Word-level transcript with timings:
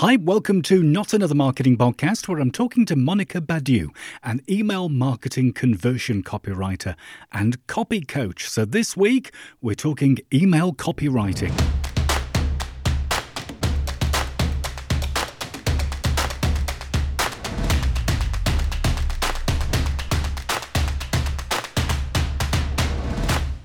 Hi, 0.00 0.16
welcome 0.16 0.62
to 0.62 0.82
Not 0.82 1.12
Another 1.12 1.34
Marketing 1.34 1.76
Podcast, 1.76 2.26
where 2.26 2.38
I'm 2.38 2.50
talking 2.50 2.86
to 2.86 2.96
Monica 2.96 3.38
Badiu, 3.38 3.88
an 4.22 4.40
email 4.48 4.88
marketing 4.88 5.52
conversion 5.52 6.22
copywriter 6.22 6.94
and 7.32 7.66
copy 7.66 8.00
coach. 8.00 8.48
So 8.48 8.64
this 8.64 8.96
week, 8.96 9.30
we're 9.60 9.74
talking 9.74 10.16
email 10.32 10.72
copywriting. 10.72 11.52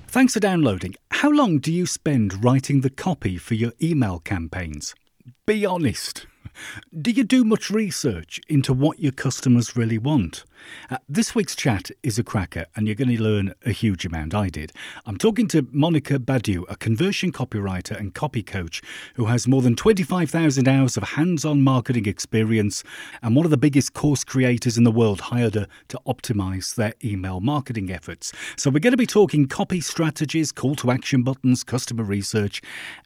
Thanks 0.08 0.34
for 0.34 0.40
downloading. 0.40 0.96
How 1.12 1.30
long 1.30 1.60
do 1.60 1.72
you 1.72 1.86
spend 1.86 2.44
writing 2.44 2.82
the 2.82 2.90
copy 2.90 3.38
for 3.38 3.54
your 3.54 3.72
email 3.80 4.18
campaigns? 4.18 4.94
Be 5.46 5.66
honest. 5.66 6.26
Do 6.98 7.10
you 7.10 7.24
do 7.24 7.44
much 7.44 7.70
research 7.70 8.40
into 8.48 8.72
what 8.72 9.00
your 9.00 9.12
customers 9.12 9.76
really 9.76 9.98
want? 9.98 10.44
Uh, 10.90 10.98
this 11.08 11.34
week's 11.34 11.56
chat 11.56 11.90
is 12.02 12.18
a 12.18 12.24
cracker, 12.24 12.66
and 12.74 12.86
you're 12.86 12.94
going 12.94 13.14
to 13.14 13.22
learn 13.22 13.54
a 13.64 13.70
huge 13.70 14.04
amount. 14.04 14.34
I 14.34 14.48
did. 14.48 14.72
I'm 15.04 15.16
talking 15.16 15.48
to 15.48 15.66
Monica 15.72 16.18
Badiu, 16.18 16.64
a 16.68 16.76
conversion 16.76 17.32
copywriter 17.32 17.98
and 17.98 18.14
copy 18.14 18.42
coach 18.42 18.82
who 19.14 19.26
has 19.26 19.46
more 19.46 19.62
than 19.62 19.76
25,000 19.76 20.68
hours 20.68 20.96
of 20.96 21.02
hands 21.02 21.44
on 21.44 21.62
marketing 21.62 22.06
experience 22.06 22.82
and 23.22 23.34
one 23.34 23.44
of 23.44 23.50
the 23.50 23.56
biggest 23.56 23.94
course 23.94 24.24
creators 24.24 24.78
in 24.78 24.84
the 24.84 24.90
world 24.90 25.20
hired 25.22 25.54
her 25.54 25.66
to 25.88 26.00
optimize 26.06 26.74
their 26.74 26.94
email 27.04 27.40
marketing 27.40 27.90
efforts. 27.90 28.32
So, 28.56 28.70
we're 28.70 28.80
going 28.80 28.92
to 28.92 28.96
be 28.96 29.06
talking 29.06 29.48
copy 29.48 29.80
strategies, 29.80 30.52
call 30.52 30.74
to 30.76 30.90
action 30.90 31.22
buttons, 31.22 31.64
customer 31.64 32.04
research, 32.04 32.62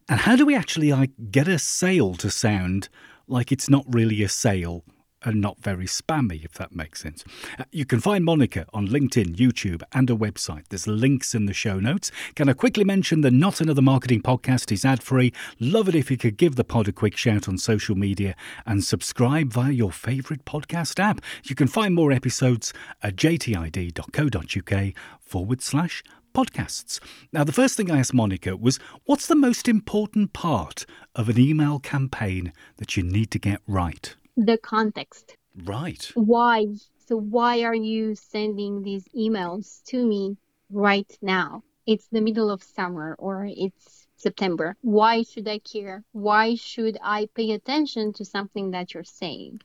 and 0.09 0.20
how 0.20 0.37
do 0.37 0.45
we 0.45 0.54
actually 0.54 0.92
like, 0.92 1.10
get 1.30 1.48
a 1.48 1.59
sale 1.59 2.14
to 2.14 2.30
sound 2.30 2.88
like 3.26 3.52
it's 3.52 3.70
not 3.70 3.84
really 3.88 4.23
a 4.23 4.28
sale 4.28 4.84
and 5.23 5.41
not 5.41 5.60
very 5.60 5.87
spammy, 5.87 6.45
if 6.45 6.52
that 6.55 6.74
makes 6.74 7.02
sense. 7.02 7.24
Uh, 7.59 7.65
you 7.73 7.85
can 7.85 8.01
find 8.01 8.24
Monica 8.24 8.66
on 8.73 8.88
LinkedIn, 8.88 9.37
YouTube, 9.37 9.82
and 9.93 10.09
a 10.10 10.15
website. 10.15 10.65
There's 10.68 10.87
links 10.87 11.35
in 11.35 11.46
the 11.46 11.52
show 11.52 11.79
notes. 11.79 12.10
Can 12.35 12.49
I 12.49 12.52
quickly 12.52 12.85
mention 12.85 13.21
the 13.21 13.30
Not 13.30 13.60
Another 13.60 13.82
Marketing 13.82 14.23
podcast 14.23 14.73
is 14.73 14.85
ad 14.85 15.02
free? 15.02 15.32
Love 15.59 15.88
it 15.88 15.95
if 15.95 16.10
you 16.10 16.16
could 16.16 16.37
give 16.37 16.57
the 16.57 16.65
pod 16.65 16.88
a 16.88 16.93
quick 16.93 17.16
shout 17.16 17.48
on 17.48 17.59
social 17.59 17.95
media 17.95 18.35
and 18.66 18.82
subscribe 18.82 19.52
via 19.52 19.73
your 19.73 19.93
favourite 19.93 20.45
podcast 20.45 20.98
app. 20.98 21.21
You 21.45 21.54
can 21.54 21.68
find 21.68 21.95
more 21.95 22.13
episodes 22.13 22.73
at 23.02 23.16
jtid.co.uk 23.16 24.95
forward 25.21 25.63
slash 25.63 26.02
podcasts. 26.35 27.01
Now, 27.32 27.45
the 27.45 27.52
first 27.52 27.76
thing 27.76 27.91
I 27.91 27.98
asked 27.98 28.15
Monica 28.15 28.57
was 28.57 28.79
what's 29.04 29.26
the 29.26 29.35
most 29.35 29.68
important 29.68 30.32
part 30.32 30.87
of 31.15 31.29
an 31.29 31.38
email 31.38 31.79
campaign 31.79 32.52
that 32.76 32.96
you 32.96 33.02
need 33.02 33.30
to 33.32 33.38
get 33.38 33.60
right? 33.66 34.15
The 34.36 34.59
context. 34.59 35.36
Right. 35.54 36.10
Why? 36.14 36.66
So, 37.06 37.16
why 37.16 37.62
are 37.62 37.74
you 37.74 38.14
sending 38.14 38.82
these 38.82 39.06
emails 39.09 39.82
to 39.84 40.06
me 40.06 40.36
right 40.70 41.10
now? 41.20 41.62
It's 41.86 42.06
the 42.09 42.20
middle 42.20 42.51
of 42.51 42.62
summer 42.62 43.16
or 43.18 43.46
it's 43.48 44.06
September. 44.16 44.76
Why 44.82 45.23
should 45.23 45.48
I 45.48 45.58
care? 45.58 46.04
Why 46.12 46.54
should 46.54 46.98
I 47.02 47.28
pay 47.34 47.52
attention 47.52 48.12
to 48.14 48.24
something 48.24 48.70
that 48.73 48.95
you're 48.95 49.04
saying? 49.04 49.60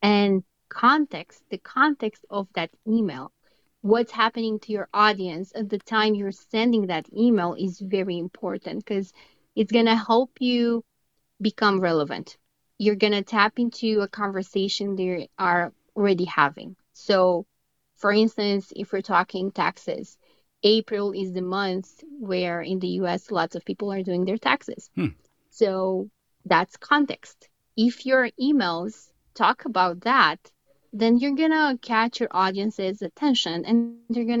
And 0.00 0.44
context, 0.68 1.42
the 1.50 1.58
context 1.58 2.24
of 2.30 2.48
that 2.54 2.70
email 2.86 3.32
what's 3.84 4.12
happening 4.12 4.58
to 4.58 4.72
your 4.72 4.88
audience 4.94 5.52
at 5.54 5.68
the 5.68 5.78
time 5.78 6.14
you're 6.14 6.32
sending 6.32 6.86
that 6.86 7.06
email 7.14 7.52
is 7.52 7.78
very 7.80 8.16
important 8.16 8.82
because 8.82 9.12
it's 9.54 9.70
going 9.70 9.84
to 9.84 9.94
help 9.94 10.30
you 10.40 10.82
become 11.38 11.78
relevant. 11.78 12.38
You're 12.78 12.96
going 12.96 13.12
to 13.12 13.22
tap 13.22 13.58
into 13.58 14.00
a 14.00 14.08
conversation 14.08 14.96
they 14.96 15.28
are 15.38 15.72
already 15.96 16.24
having. 16.24 16.76
So, 16.92 17.46
for 17.96 18.12
instance, 18.12 18.72
if 18.76 18.92
we're 18.92 19.02
talking 19.02 19.50
taxes, 19.52 20.18
April 20.62 21.12
is 21.12 21.32
the 21.32 21.42
month 21.42 22.02
where 22.18 22.60
in 22.62 22.78
the 22.80 22.88
US 23.00 23.30
lots 23.30 23.54
of 23.54 23.64
people 23.64 23.92
are 23.92 24.02
doing 24.02 24.24
their 24.24 24.38
taxes. 24.38 24.90
Hmm. 24.94 25.08
So, 25.50 26.10
that's 26.44 26.76
context. 26.76 27.48
If 27.76 28.04
your 28.06 28.30
emails 28.40 29.10
talk 29.34 29.64
about 29.64 30.00
that, 30.02 30.52
then 30.92 31.18
you're 31.18 31.34
gonna 31.36 31.78
catch 31.82 32.20
your 32.20 32.30
audience's 32.32 33.02
attention 33.02 33.64
and 33.64 33.80
they're 33.80 33.98
gonna 34.00 34.34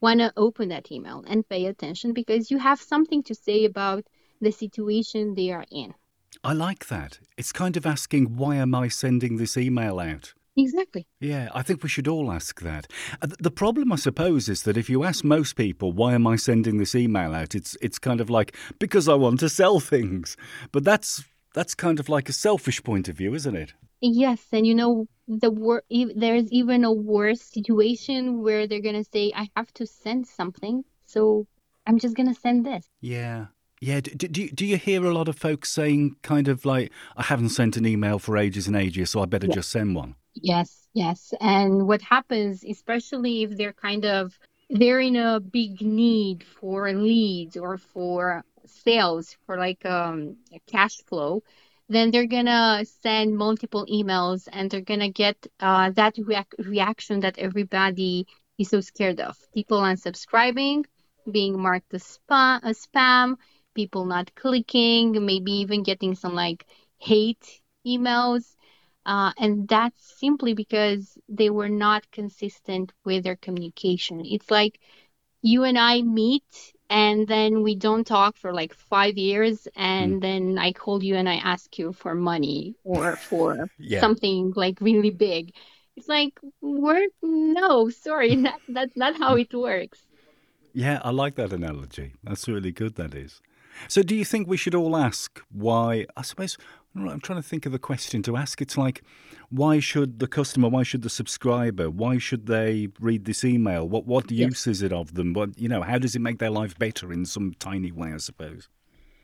want 0.00 0.20
to 0.20 0.32
open 0.36 0.40
that 0.42 0.62
email 0.62 0.96
and 0.98 1.48
pay 1.48 1.66
attention 1.66 1.90
because 1.92 2.50
you 2.50 2.58
have 2.58 2.62
something 2.80 3.22
to 3.24 3.34
say 3.34 3.64
about 3.64 4.04
the 4.40 4.50
situation 4.50 5.34
they 5.34 5.50
are 5.50 5.64
in. 5.70 5.94
I 6.44 6.52
like 6.52 6.86
that. 6.88 7.18
It's 7.36 7.52
kind 7.52 7.76
of 7.76 7.86
asking, 7.86 8.36
why 8.36 8.56
am 8.56 8.74
I 8.74 8.88
sending 8.88 9.36
this 9.36 9.56
email 9.56 9.98
out? 9.98 10.34
Exactly. 10.56 11.06
Yeah, 11.20 11.48
I 11.54 11.62
think 11.62 11.82
we 11.82 11.88
should 11.88 12.08
all 12.08 12.32
ask 12.32 12.60
that. 12.62 12.90
Uh, 13.22 13.28
the 13.38 13.50
problem, 13.50 13.92
I 13.92 13.96
suppose, 13.96 14.48
is 14.48 14.64
that 14.64 14.76
if 14.76 14.90
you 14.90 15.04
ask 15.04 15.24
most 15.24 15.54
people, 15.54 15.92
why 15.92 16.14
am 16.14 16.26
I 16.26 16.34
sending 16.36 16.78
this 16.78 16.94
email 16.96 17.32
out? 17.32 17.54
It's 17.54 17.76
it's 17.80 17.98
kind 18.00 18.20
of 18.20 18.28
like 18.28 18.56
because 18.80 19.08
I 19.08 19.14
want 19.14 19.38
to 19.40 19.48
sell 19.48 19.78
things. 19.78 20.36
But 20.72 20.82
that's 20.82 21.24
that's 21.54 21.76
kind 21.76 22.00
of 22.00 22.08
like 22.08 22.28
a 22.28 22.32
selfish 22.32 22.82
point 22.82 23.08
of 23.08 23.16
view, 23.16 23.34
isn't 23.34 23.54
it? 23.54 23.74
Yes, 24.00 24.40
and 24.52 24.66
you 24.66 24.74
know 24.74 25.06
the 25.28 25.50
wor- 25.50 25.84
there's 25.90 26.50
even 26.50 26.84
a 26.84 26.92
worse 26.92 27.42
situation 27.42 28.42
where 28.42 28.66
they're 28.66 28.80
gonna 28.80 29.04
say 29.04 29.32
I 29.34 29.48
have 29.56 29.72
to 29.74 29.86
send 29.86 30.26
something, 30.26 30.84
so 31.06 31.46
I'm 31.86 31.98
just 31.98 32.16
gonna 32.16 32.34
send 32.34 32.66
this. 32.66 32.88
Yeah. 33.00 33.46
Yeah, 33.80 34.00
do, 34.00 34.28
do, 34.28 34.48
do 34.48 34.66
you 34.66 34.76
hear 34.76 35.04
a 35.04 35.12
lot 35.14 35.28
of 35.28 35.36
folks 35.36 35.72
saying 35.72 36.16
kind 36.22 36.48
of 36.48 36.64
like, 36.64 36.92
I 37.16 37.22
haven't 37.24 37.50
sent 37.50 37.76
an 37.76 37.86
email 37.86 38.18
for 38.18 38.36
ages 38.36 38.66
and 38.66 38.76
ages, 38.76 39.10
so 39.10 39.22
I 39.22 39.26
better 39.26 39.46
just 39.46 39.70
send 39.70 39.94
one? 39.94 40.16
Yes, 40.34 40.88
yes. 40.94 41.32
And 41.40 41.86
what 41.86 42.02
happens, 42.02 42.64
especially 42.64 43.42
if 43.44 43.56
they're 43.56 43.72
kind 43.72 44.04
of, 44.04 44.38
they're 44.70 45.00
in 45.00 45.16
a 45.16 45.40
big 45.40 45.80
need 45.80 46.44
for 46.44 46.92
leads 46.92 47.56
or 47.56 47.78
for 47.78 48.44
sales, 48.66 49.36
for 49.46 49.56
like 49.56 49.84
um, 49.86 50.36
cash 50.66 50.98
flow, 51.06 51.42
then 51.88 52.10
they're 52.10 52.26
gonna 52.26 52.84
send 53.02 53.36
multiple 53.36 53.86
emails 53.90 54.46
and 54.52 54.70
they're 54.70 54.80
gonna 54.80 55.10
get 55.10 55.46
uh, 55.60 55.90
that 55.90 56.16
reaction 56.58 57.20
that 57.20 57.38
everybody 57.38 58.26
is 58.58 58.68
so 58.68 58.80
scared 58.80 59.20
of. 59.20 59.36
People 59.54 59.80
unsubscribing, 59.80 60.84
being 61.30 61.58
marked 61.58 61.94
as 61.94 62.18
spam, 62.18 62.60
as 62.62 62.86
spam, 62.86 63.36
people 63.80 64.04
not 64.06 64.34
clicking, 64.34 65.06
maybe 65.24 65.52
even 65.52 65.82
getting 65.90 66.14
some 66.22 66.34
like 66.34 66.66
hate 66.98 67.46
emails. 67.86 68.44
Uh, 69.06 69.32
and 69.38 69.68
that's 69.68 70.02
simply 70.18 70.52
because 70.52 71.16
they 71.28 71.50
were 71.58 71.68
not 71.86 72.02
consistent 72.10 72.92
with 73.04 73.22
their 73.24 73.36
communication. 73.36 74.16
It's 74.24 74.50
like 74.50 74.80
you 75.42 75.62
and 75.62 75.78
I 75.78 76.02
meet 76.02 76.50
and 76.90 77.28
then 77.28 77.62
we 77.62 77.74
don't 77.76 78.06
talk 78.06 78.36
for 78.36 78.52
like 78.52 78.74
five 78.74 79.16
years 79.16 79.68
and 79.76 80.14
mm. 80.14 80.20
then 80.20 80.58
i 80.58 80.72
call 80.72 81.02
you 81.02 81.14
and 81.16 81.28
i 81.28 81.34
ask 81.34 81.78
you 81.78 81.92
for 81.92 82.14
money 82.14 82.74
or 82.84 83.16
for 83.16 83.68
yeah. 83.78 84.00
something 84.00 84.52
like 84.56 84.80
really 84.80 85.10
big 85.10 85.52
it's 85.96 86.08
like 86.08 86.34
we're 86.60 87.08
no 87.22 87.90
sorry 87.90 88.34
that, 88.44 88.58
that's 88.68 88.96
not 88.96 89.18
how 89.18 89.34
it 89.36 89.52
works 89.52 90.00
yeah 90.72 90.98
i 91.04 91.10
like 91.10 91.34
that 91.34 91.52
analogy 91.52 92.14
that's 92.24 92.48
really 92.48 92.72
good 92.72 92.94
that 92.94 93.14
is 93.14 93.42
so 93.86 94.02
do 94.02 94.14
you 94.14 94.24
think 94.24 94.48
we 94.48 94.56
should 94.56 94.74
all 94.74 94.96
ask 94.96 95.40
why 95.50 96.06
i 96.16 96.22
suppose 96.22 96.56
I'm 97.06 97.20
trying 97.20 97.40
to 97.40 97.48
think 97.48 97.66
of 97.66 97.74
a 97.74 97.78
question 97.78 98.22
to 98.24 98.36
ask. 98.36 98.60
It's 98.60 98.76
like, 98.76 99.02
why 99.50 99.78
should 99.78 100.18
the 100.18 100.26
customer, 100.26 100.68
why 100.68 100.82
should 100.82 101.02
the 101.02 101.10
subscriber, 101.10 101.90
why 101.90 102.18
should 102.18 102.46
they 102.46 102.88
read 103.00 103.24
this 103.24 103.44
email? 103.44 103.88
What 103.88 104.06
what 104.06 104.30
use 104.30 104.66
is 104.66 104.82
it 104.82 104.92
of 104.92 105.14
them? 105.14 105.32
What 105.32 105.58
you 105.58 105.68
know, 105.68 105.82
how 105.82 105.98
does 105.98 106.16
it 106.16 106.20
make 106.20 106.38
their 106.38 106.50
life 106.50 106.78
better 106.78 107.12
in 107.12 107.24
some 107.24 107.54
tiny 107.58 107.92
way? 107.92 108.12
I 108.12 108.18
suppose. 108.18 108.68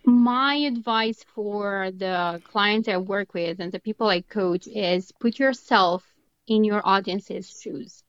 My 0.05 0.55
advice 0.55 1.25
for 1.35 1.91
the 1.91 2.43
clients 2.45 2.89
I 2.89 2.99
work 2.99 3.33
with 3.33 3.59
and 3.61 3.73
the 3.73 3.81
people 3.81 4.09
I 4.09 4.21
coach 4.21 4.67
is 4.67 5.13
put 5.13 5.39
yourself 5.39 6.05
in 6.47 6.63
your 6.63 6.87
audience's 6.87 7.49
shoes. 7.49 8.03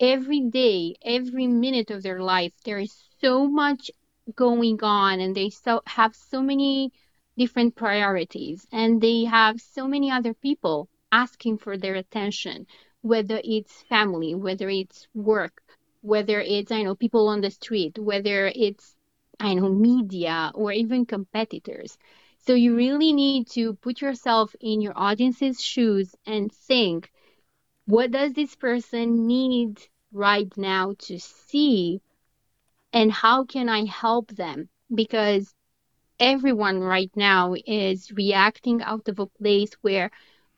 Every 0.00 0.40
day, 0.40 0.96
every 1.02 1.46
minute 1.46 1.90
of 1.90 2.02
their 2.02 2.20
life, 2.20 2.52
there 2.64 2.80
is 2.80 2.92
so 3.20 3.46
much 3.46 3.90
going 4.34 4.78
on, 4.82 5.20
and 5.20 5.34
they 5.34 5.50
so 5.50 5.82
have 5.86 6.14
so 6.14 6.42
many 6.42 6.92
different 7.38 7.74
priorities 7.74 8.66
and 8.72 9.00
they 9.00 9.24
have 9.24 9.60
so 9.60 9.88
many 9.88 10.10
other 10.10 10.34
people 10.34 10.88
asking 11.10 11.56
for 11.56 11.78
their 11.78 11.94
attention 11.94 12.66
whether 13.02 13.40
it's 13.44 13.82
family 13.84 14.34
whether 14.34 14.68
it's 14.68 15.08
work 15.14 15.62
whether 16.02 16.40
it's 16.40 16.70
i 16.70 16.82
know 16.82 16.94
people 16.94 17.28
on 17.28 17.40
the 17.40 17.50
street 17.50 17.98
whether 17.98 18.52
it's 18.54 18.94
i 19.38 19.54
know 19.54 19.68
media 19.70 20.50
or 20.54 20.72
even 20.72 21.06
competitors. 21.06 21.96
So 22.46 22.54
you 22.54 22.76
really 22.76 23.12
need 23.12 23.48
to 23.50 23.74
put 23.74 24.00
yourself 24.00 24.54
in 24.60 24.80
your 24.80 24.94
audience's 24.96 25.62
shoes 25.62 26.14
and 26.26 26.50
think 26.52 27.10
what 27.86 28.10
does 28.10 28.32
this 28.32 28.54
person 28.56 29.26
need 29.26 29.80
right 30.12 30.50
now 30.56 30.94
to 31.06 31.18
see 31.18 32.00
and 32.92 33.12
how 33.12 33.44
can 33.44 33.68
i 33.68 33.84
help 33.84 34.28
them 34.32 34.68
because 34.94 35.54
everyone 36.20 36.80
right 36.80 37.10
now 37.16 37.54
is 37.66 38.12
reacting 38.12 38.82
out 38.82 39.08
of 39.08 39.18
a 39.18 39.26
place 39.26 39.72
where, 39.80 40.10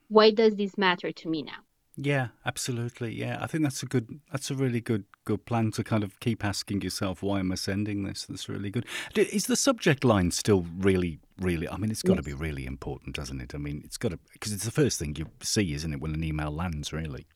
why 0.09 0.33
does 0.33 0.57
this 0.57 0.77
matter 0.77 1.13
to 1.13 1.29
me 1.29 1.43
now? 1.43 1.63
Yeah, 1.97 2.29
absolutely. 2.45 3.15
Yeah, 3.15 3.39
I 3.41 3.47
think 3.47 3.63
that's 3.63 3.83
a 3.83 3.87
good. 3.87 4.21
That's 4.31 4.51
a 4.51 4.55
really 4.55 4.81
good 4.81 5.05
good 5.27 5.45
plan 5.45 5.71
to 5.73 5.85
kind 5.85 6.03
of 6.03 6.19
keep 6.21 6.43
asking 6.43 6.81
yourself, 6.81 7.23
why 7.23 7.39
am 7.39 7.53
I 7.53 7.55
sending 7.55 8.03
this? 8.03 8.25
That's 8.25 8.49
really 8.49 8.71
good. 8.71 8.87
Is 9.15 9.47
the 9.47 9.57
subject 9.57 10.03
line 10.03 10.31
still 10.31 10.65
really, 10.79 11.21
really? 11.39 11.69
I 11.69 11.77
mean, 11.77 11.91
it's 11.91 12.03
got 12.03 12.15
yes. 12.15 12.25
to 12.25 12.31
be 12.31 12.33
really 12.33 12.65
important, 12.65 13.15
doesn't 13.15 13.41
it? 13.43 13.55
I 13.55 13.59
mean, 13.59 13.83
it's 13.85 13.99
got 13.99 14.13
to 14.13 14.19
because 14.33 14.55
it's 14.55 14.65
the 14.65 14.71
first 14.71 14.99
thing 14.99 15.17
you 15.17 15.27
see, 15.43 15.75
isn't 15.75 15.93
it, 15.93 16.01
when 16.01 16.15
an 16.15 16.25
email 16.25 16.51
lands, 16.51 16.95
really? 16.95 17.27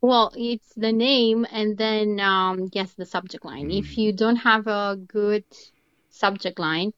Well, 0.00 0.32
it's 0.36 0.72
the 0.76 0.92
name 0.92 1.46
and 1.50 1.76
then 1.76 2.20
um, 2.20 2.68
yes, 2.72 2.94
the 2.94 3.06
subject 3.06 3.44
line. 3.44 3.70
Mm. 3.70 3.78
If 3.78 3.94
hmm. 3.94 4.00
you 4.00 4.12
don't 4.12 4.36
have 4.36 4.66
a 4.66 4.96
good 4.96 5.44
subject 6.10 6.58
line, 6.58 6.92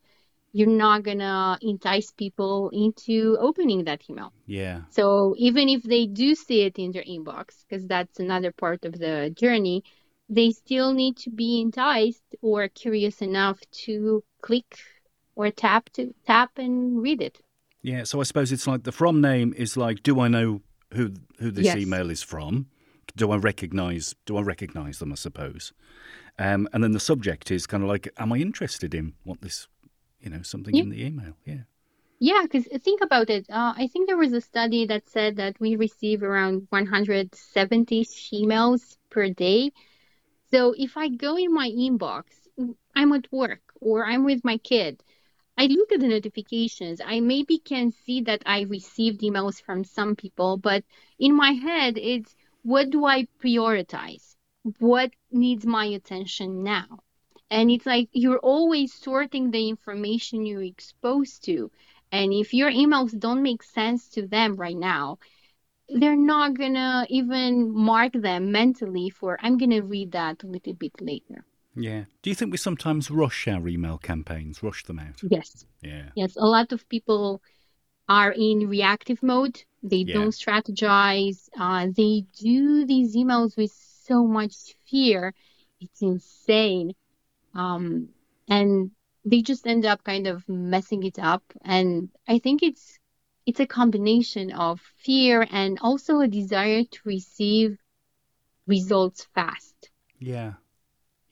you're 0.52 0.68
not 0.68 1.02
gonna 1.04 1.58
entice 1.62 2.10
people 2.10 2.70
into 2.72 3.36
opening 3.40 3.84
that 3.84 4.02
email. 4.10 4.32
Yeah. 4.46 4.82
So 4.90 5.34
even 5.38 5.68
if 5.68 5.82
they 5.82 6.06
do 6.06 6.34
see 6.34 6.62
it 6.62 6.78
in 6.78 6.92
their 6.92 7.04
inbox, 7.04 7.64
because 7.68 7.86
that's 7.86 8.18
another 8.18 8.52
part 8.52 8.84
of 8.84 8.98
the 8.98 9.32
journey, 9.34 9.84
they 10.28 10.50
still 10.50 10.92
need 10.92 11.16
to 11.18 11.30
be 11.30 11.60
enticed 11.60 12.34
or 12.42 12.68
curious 12.68 13.22
enough 13.22 13.60
to 13.84 14.24
click 14.42 14.78
or 15.36 15.50
tap 15.50 15.88
to 15.90 16.14
tap 16.26 16.58
and 16.58 17.00
read 17.00 17.22
it. 17.22 17.38
Yeah. 17.82 18.04
So 18.04 18.20
I 18.20 18.24
suppose 18.24 18.52
it's 18.52 18.66
like 18.66 18.82
the 18.82 18.92
from 18.92 19.20
name 19.20 19.54
is 19.56 19.76
like, 19.76 20.02
do 20.02 20.20
I 20.20 20.28
know 20.28 20.60
who 20.92 21.14
who 21.38 21.50
this 21.50 21.66
yes. 21.66 21.76
email 21.76 22.10
is 22.10 22.22
from? 22.22 22.66
Do 23.20 23.30
I 23.30 23.36
recognize 23.36 24.14
do 24.24 24.38
I 24.38 24.42
recognize 24.42 24.98
them? 24.98 25.12
I 25.12 25.16
suppose, 25.16 25.72
um, 26.38 26.66
and 26.72 26.82
then 26.82 26.92
the 26.92 27.00
subject 27.00 27.50
is 27.50 27.66
kind 27.66 27.82
of 27.82 27.88
like, 27.88 28.08
am 28.16 28.32
I 28.32 28.38
interested 28.38 28.94
in 28.94 29.12
what 29.24 29.42
this, 29.42 29.68
you 30.20 30.30
know, 30.30 30.40
something 30.40 30.74
yeah. 30.74 30.82
in 30.82 30.88
the 30.88 31.04
email? 31.04 31.34
Yeah. 31.44 31.64
Yeah, 32.18 32.42
because 32.42 32.66
think 32.82 33.02
about 33.02 33.30
it. 33.30 33.46
Uh, 33.50 33.72
I 33.76 33.86
think 33.86 34.06
there 34.06 34.16
was 34.16 34.32
a 34.32 34.40
study 34.40 34.86
that 34.86 35.08
said 35.08 35.36
that 35.36 35.58
we 35.60 35.76
receive 35.76 36.22
around 36.22 36.66
170 36.70 38.04
emails 38.32 38.96
per 39.10 39.28
day. 39.30 39.72
So 40.50 40.74
if 40.76 40.96
I 40.96 41.08
go 41.08 41.36
in 41.36 41.52
my 41.52 41.68
inbox, 41.68 42.24
I'm 42.94 43.12
at 43.12 43.30
work 43.32 43.62
or 43.80 44.04
I'm 44.04 44.24
with 44.24 44.44
my 44.44 44.58
kid, 44.58 45.02
I 45.56 45.66
look 45.66 45.92
at 45.92 46.00
the 46.00 46.08
notifications. 46.08 47.00
I 47.04 47.20
maybe 47.20 47.58
can 47.58 47.92
see 47.92 48.22
that 48.22 48.42
I 48.46 48.62
received 48.62 49.20
emails 49.20 49.60
from 49.62 49.84
some 49.84 50.16
people, 50.16 50.56
but 50.56 50.84
in 51.18 51.34
my 51.34 51.52
head, 51.52 51.98
it's 51.98 52.34
what 52.62 52.90
do 52.90 53.04
I 53.04 53.26
prioritize? 53.42 54.36
What 54.78 55.10
needs 55.30 55.64
my 55.64 55.86
attention 55.86 56.62
now? 56.62 57.00
And 57.50 57.70
it's 57.70 57.86
like 57.86 58.08
you're 58.12 58.38
always 58.38 58.92
sorting 58.94 59.50
the 59.50 59.68
information 59.68 60.46
you're 60.46 60.62
exposed 60.62 61.44
to. 61.44 61.70
And 62.12 62.32
if 62.32 62.52
your 62.54 62.70
emails 62.70 63.18
don't 63.18 63.42
make 63.42 63.62
sense 63.62 64.08
to 64.10 64.26
them 64.26 64.56
right 64.56 64.76
now, 64.76 65.18
they're 65.88 66.16
not 66.16 66.54
gonna 66.54 67.06
even 67.08 67.72
mark 67.72 68.12
them 68.12 68.52
mentally 68.52 69.10
for 69.10 69.38
I'm 69.40 69.58
gonna 69.58 69.82
read 69.82 70.12
that 70.12 70.44
a 70.44 70.46
little 70.46 70.74
bit 70.74 70.92
later. 71.00 71.44
Yeah. 71.74 72.04
Do 72.22 72.30
you 72.30 72.36
think 72.36 72.52
we 72.52 72.58
sometimes 72.58 73.10
rush 73.10 73.48
our 73.48 73.66
email 73.68 73.98
campaigns, 73.98 74.62
rush 74.62 74.84
them 74.84 74.98
out? 74.98 75.20
Yes. 75.28 75.64
Yeah. 75.82 76.10
Yes. 76.14 76.36
A 76.36 76.46
lot 76.46 76.72
of 76.72 76.88
people 76.88 77.42
are 78.10 78.32
in 78.32 78.68
reactive 78.68 79.22
mode. 79.22 79.62
They 79.84 79.98
yeah. 79.98 80.14
don't 80.14 80.32
strategize. 80.32 81.48
Uh, 81.58 81.86
they 81.96 82.24
do 82.38 82.84
these 82.84 83.16
emails 83.16 83.56
with 83.56 83.72
so 84.04 84.26
much 84.26 84.74
fear. 84.90 85.32
It's 85.80 86.02
insane. 86.02 86.92
Um, 87.54 88.08
and 88.48 88.90
they 89.24 89.42
just 89.42 89.64
end 89.66 89.86
up 89.86 90.02
kind 90.02 90.26
of 90.26 90.46
messing 90.48 91.04
it 91.04 91.20
up. 91.20 91.44
And 91.62 92.10
I 92.26 92.40
think 92.40 92.64
it's 92.64 92.98
it's 93.46 93.60
a 93.60 93.66
combination 93.66 94.52
of 94.52 94.80
fear 94.98 95.46
and 95.50 95.78
also 95.80 96.20
a 96.20 96.28
desire 96.28 96.82
to 96.82 96.98
receive 97.04 97.78
results 98.66 99.28
fast. 99.34 99.90
Yeah. 100.18 100.54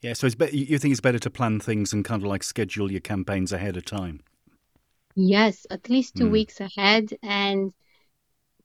Yeah, 0.01 0.13
so 0.13 0.27
it's 0.27 0.35
be- 0.35 0.57
you 0.57 0.79
think 0.79 0.93
it's 0.93 1.01
better 1.01 1.19
to 1.19 1.29
plan 1.29 1.59
things 1.59 1.91
and 1.91 2.05
kind 2.05 2.23
of 2.23 2.27
like 2.27 2.43
schedule 2.43 2.89
your 2.89 3.01
campaigns 3.01 3.51
ahead 3.51 3.75
of 3.75 3.83
time? 3.83 4.21
Yes, 5.19 5.65
at 5.69 5.89
least 5.89 6.15
two 6.15 6.27
mm. 6.27 6.31
weeks 6.31 6.59
ahead 6.59 7.09
and 7.21 7.73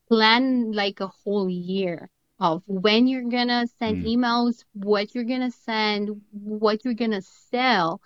plan 0.09 0.73
like 0.73 1.01
a 1.01 1.09
whole 1.09 1.49
year 1.49 2.11
of 2.39 2.63
when 2.67 3.07
you're 3.07 3.31
gonna 3.31 3.67
send 3.79 4.05
mm. 4.05 4.17
emails, 4.17 4.65
what 4.73 5.15
you're 5.15 5.25
gonna 5.25 5.51
send, 5.51 6.21
what 6.33 6.85
you're 6.85 6.95
gonna 6.95 7.23
sell, 7.23 8.01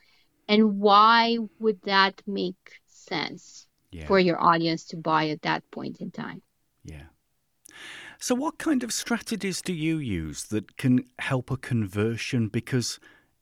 and 0.48 0.78
why 0.78 1.38
would 1.58 1.80
that 1.82 2.22
make 2.26 2.80
sense 2.86 3.68
yeah. 3.90 4.06
for 4.06 4.18
your 4.18 4.40
audience 4.40 4.84
to 4.86 4.96
buy 4.96 5.28
at 5.28 5.42
that 5.42 5.68
point 5.70 6.00
in 6.00 6.10
time. 6.10 6.42
Yeah. 6.84 7.04
So, 8.18 8.34
what 8.34 8.58
kind 8.58 8.82
of 8.82 8.92
strategies 8.92 9.62
do 9.62 9.72
you 9.72 9.98
use 9.98 10.44
that 10.44 10.76
can 10.76 11.04
help 11.18 11.50
a 11.50 11.56
conversion? 11.56 12.48
Because 12.48 12.98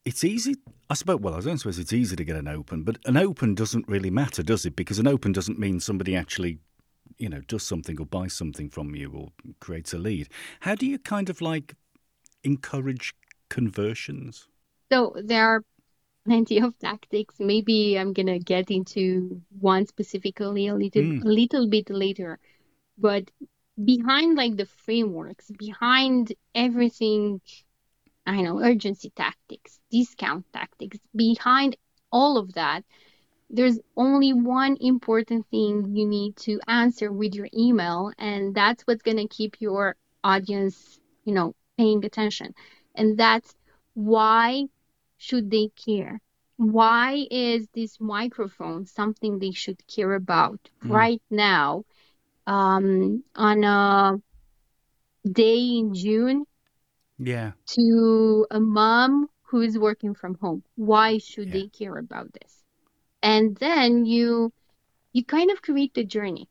it's 0.07 0.25
easy. 0.25 0.55
I 0.89 0.95
suppose. 0.95 1.21
Well, 1.21 1.35
I 1.35 1.41
don't 1.41 1.59
suppose 1.59 1.79
it's 1.79 1.93
easy 1.93 2.17
to 2.17 2.25
get 2.25 2.37
an 2.37 2.49
open, 2.49 2.85
but 2.85 2.99
an 3.05 3.17
open 3.17 3.55
doesn't 3.55 3.87
really 3.89 4.09
matter, 4.09 4.43
does 4.43 4.65
it? 4.65 4.77
Because 4.77 4.99
an 5.01 5.09
open 5.09 5.33
doesn't 5.33 5.59
mean 5.59 5.81
somebody 5.81 6.15
actually, 6.17 6.61
you 7.19 7.29
know, 7.29 7.41
does 7.49 7.65
something 7.65 8.01
or 8.01 8.07
buys 8.07 8.33
something 8.33 8.71
from 8.71 8.95
you 8.95 9.11
or 9.13 9.33
creates 9.61 9.93
a 9.93 9.99
lead. 9.99 10.29
How 10.61 10.77
do 10.77 10.87
you 10.87 10.99
kind 10.99 11.29
of 11.29 11.41
like 11.41 11.75
encourage 12.45 13.15
conversions? 13.51 14.47
So 14.93 15.17
there 15.23 15.45
are 15.49 15.65
plenty 16.25 16.61
of 16.61 16.79
tactics. 16.89 17.35
Maybe 17.41 17.99
I'm 17.99 18.13
gonna 18.13 18.39
get 18.39 18.71
into 18.71 19.43
one 19.59 19.87
specifically 19.87 20.69
a 20.69 20.75
little 20.75 21.03
mm. 21.03 21.25
a 21.25 21.29
little 21.29 21.69
bit 21.69 21.91
later, 21.91 22.39
but 22.97 23.29
behind 23.85 24.37
like 24.37 24.57
the 24.57 24.67
frameworks, 24.67 25.51
behind 25.51 26.33
everything 26.55 27.41
I 28.27 28.43
know, 28.43 28.61
urgency 28.61 29.11
tactics, 29.11 29.79
discount 29.91 30.45
tactics. 30.53 30.99
Behind 31.15 31.77
all 32.11 32.37
of 32.39 32.55
that, 32.55 32.85
there's 33.49 33.79
only 33.97 34.33
one 34.33 34.77
important 34.81 35.47
thing 35.51 35.95
you 35.95 36.07
need 36.07 36.37
to 36.39 36.61
answer 36.67 37.13
with 37.13 37.35
your 37.35 37.49
email, 37.57 38.13
and 38.19 38.55
that's 38.55 38.83
what's 38.83 39.03
going 39.03 39.19
to 39.19 39.29
keep 39.29 39.61
your 39.61 39.95
audience, 40.25 40.99
you 41.25 41.33
know, 41.33 41.55
paying 41.79 42.05
attention. 42.05 42.53
And 42.97 43.17
that's 43.17 43.55
why 43.95 44.67
should 45.19 45.51
they 45.51 45.71
care? 45.77 46.21
Why 46.57 47.27
is 47.31 47.69
this 47.75 48.01
microphone 48.01 48.87
something 48.87 49.39
they 49.39 49.53
should 49.53 49.87
care 49.87 50.15
about 50.15 50.59
mm. 50.85 50.91
right 50.91 51.23
now 51.31 51.85
um, 52.47 53.23
on 53.37 53.63
a 53.63 54.17
day 55.31 55.77
in 55.79 55.95
June 55.95 56.47
yeah. 57.19 57.53
to 57.67 58.47
a 58.51 58.61
mom 58.61 59.29
who 59.43 59.61
is 59.61 59.79
working 59.79 60.15
from 60.15 60.35
home. 60.37 60.63
Why 60.77 61.19
should 61.19 61.49
yeah. 61.49 61.55
they 61.55 61.69
care 61.69 61.97
about 61.99 62.33
this? 62.33 62.65
And 63.23 63.57
then 63.57 64.05
you 64.07 64.53
you 65.13 65.25
kind 65.25 65.51
of 65.51 65.63
create 65.63 65.95
the 65.95 66.05
journey. 66.05 66.49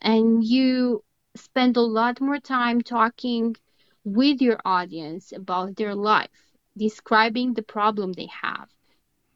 And 0.00 0.44
you 0.44 1.04
spend 1.36 1.76
a 1.76 1.80
lot 1.80 2.20
more 2.20 2.38
time 2.38 2.80
talking 2.82 3.56
with 4.04 4.40
your 4.42 4.58
audience 4.64 5.32
about 5.32 5.76
their 5.76 5.94
life 5.94 6.30
describing 6.76 7.54
the 7.54 7.62
problem 7.62 8.12
they 8.12 8.28
have 8.42 8.68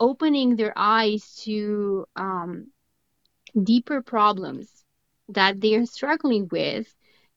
opening 0.00 0.56
their 0.56 0.72
eyes 0.76 1.36
to 1.44 2.06
um, 2.16 2.68
deeper 3.62 4.02
problems 4.02 4.84
that 5.28 5.60
they 5.60 5.74
are 5.74 5.86
struggling 5.86 6.48
with 6.50 6.94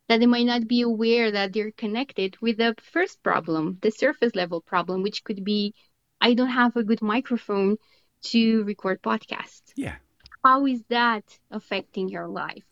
that 0.09 0.19
they 0.19 0.25
might 0.25 0.45
not 0.45 0.67
be 0.67 0.81
aware 0.81 1.31
that 1.31 1.53
they're 1.53 1.71
connected 1.71 2.35
with 2.41 2.57
the 2.57 2.75
first 2.81 3.21
problem, 3.23 3.77
the 3.81 3.91
surface 3.91 4.35
level 4.35 4.59
problem, 4.59 5.03
which 5.03 5.23
could 5.23 5.45
be 5.45 5.73
I 6.19 6.33
don't 6.33 6.49
have 6.49 6.75
a 6.75 6.83
good 6.83 7.01
microphone 7.01 7.77
to 8.23 8.63
record 8.63 9.01
podcasts. 9.01 9.71
Yeah. 9.75 9.95
How 10.43 10.65
is 10.65 10.81
that 10.89 11.23
affecting 11.51 12.09
your 12.09 12.27
life? 12.27 12.63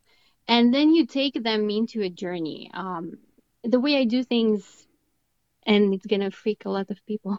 And 0.48 0.74
then 0.74 0.94
you 0.94 1.06
take 1.06 1.41
them 1.41 1.70
into 1.70 2.01
a 2.01 2.10
journey. 2.10 2.72
Um, 2.74 3.20
the 3.63 3.79
way 3.79 3.98
I 3.98 4.06
do 4.06 4.24
things, 4.24 4.88
and 5.65 5.94
it's 5.94 6.06
going 6.06 6.22
to 6.22 6.32
freak 6.32 6.65
a 6.65 6.70
lot 6.70 6.89
of 6.89 7.06
people. 7.06 7.38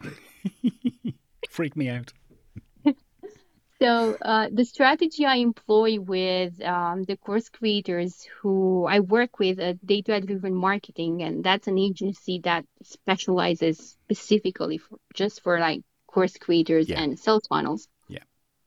freak 1.51 1.77
me 1.77 1.89
out. 1.89 2.13
So 3.81 4.17
uh, 4.23 4.49
the 4.53 4.65
strategy 4.65 5.25
I 5.25 5.37
employ 5.37 6.01
with 6.01 6.61
um, 6.63 7.05
the 7.05 7.17
course 7.17 7.49
creators 7.49 8.27
who 8.41 8.87
I 8.87 8.99
work 9.01 9.39
with 9.39 9.61
at 9.61 9.85
Data 9.87 10.21
Driven 10.21 10.55
Marketing, 10.55 11.23
and 11.23 11.45
that's 11.45 11.69
an 11.69 11.79
agency 11.79 12.41
that 12.41 12.65
specializes 12.83 13.79
specifically 13.79 14.79
for, 14.79 14.99
just 15.15 15.43
for 15.45 15.61
like 15.61 15.83
course 16.09 16.37
creators 16.39 16.89
yeah. 16.89 17.01
and 17.01 17.19
sales 17.19 17.47
funnels. 17.47 17.87
Yeah. 18.09 18.25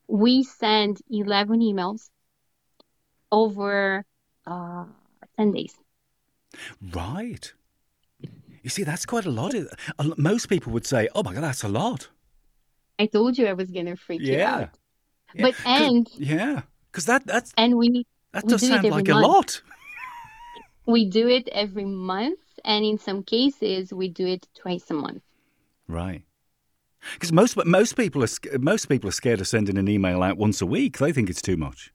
We 0.07 0.43
send 0.43 1.01
11 1.09 1.59
emails 1.59 2.09
over 3.33 4.05
uh, 4.47 4.85
10 5.35 5.51
days. 5.51 5.75
Right. 6.93 7.51
You 8.63 8.69
see, 8.69 8.83
that's 8.83 9.05
quite 9.05 9.25
a 9.25 9.31
lot. 9.31 9.53
Most 10.17 10.47
people 10.47 10.71
would 10.71 10.85
say, 10.85 11.09
oh 11.15 11.23
my 11.23 11.33
God, 11.33 11.43
that's 11.43 11.63
a 11.63 11.69
lot. 11.69 12.07
I 12.97 13.07
told 13.07 13.37
you 13.37 13.47
I 13.47 13.53
was 13.53 13.71
going 13.71 13.87
to 13.87 13.95
freak 13.95 14.21
yeah. 14.21 14.33
you 14.33 14.63
out. 14.63 14.69
Yeah, 15.33 15.41
But 15.43 15.55
and 15.65 16.07
yeah, 16.17 16.61
because 16.91 17.05
that 17.05 17.25
that's 17.25 17.53
and 17.57 17.77
we 17.77 18.05
that 18.33 18.47
does 18.47 18.61
do 18.61 18.67
sound 18.67 18.89
like 18.89 19.07
a 19.09 19.15
lot. 19.15 19.61
we 20.85 21.09
do 21.09 21.27
it 21.27 21.47
every 21.51 21.85
month, 21.85 22.39
and 22.65 22.85
in 22.85 22.97
some 22.97 23.23
cases 23.23 23.93
we 23.93 24.09
do 24.09 24.27
it 24.27 24.47
twice 24.55 24.89
a 24.89 24.93
month. 24.93 25.23
Right. 25.87 26.23
Because 27.13 27.31
most 27.31 27.55
but 27.55 27.67
most 27.67 27.95
people 27.95 28.23
are 28.23 28.59
most 28.59 28.87
people 28.87 29.09
are 29.09 29.13
scared 29.13 29.41
of 29.41 29.47
sending 29.47 29.77
an 29.77 29.87
email 29.87 30.21
out 30.21 30.37
once 30.37 30.61
a 30.61 30.65
week. 30.65 30.97
They 30.97 31.11
think 31.11 31.29
it's 31.29 31.41
too 31.41 31.57
much. 31.57 31.91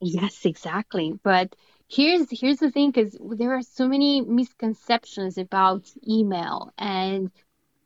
Yes, 0.00 0.44
exactly. 0.44 1.18
But 1.22 1.56
here's 1.88 2.28
here's 2.30 2.58
the 2.58 2.70
thing, 2.70 2.90
because 2.90 3.16
there 3.20 3.56
are 3.56 3.62
so 3.62 3.88
many 3.88 4.20
misconceptions 4.20 5.38
about 5.38 5.90
email, 6.06 6.72
and 6.78 7.30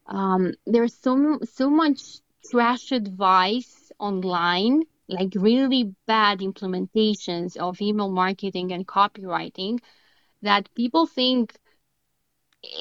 um, 0.06 0.54
there's 0.66 0.94
so 0.94 1.38
so 1.44 1.70
much 1.70 2.00
trash 2.48 2.92
advice 2.92 3.92
online, 3.98 4.82
like 5.08 5.32
really 5.34 5.94
bad 6.06 6.40
implementations 6.40 7.56
of 7.56 7.80
email 7.80 8.10
marketing 8.10 8.72
and 8.72 8.86
copywriting, 8.86 9.80
that 10.42 10.72
people 10.74 11.06
think 11.06 11.58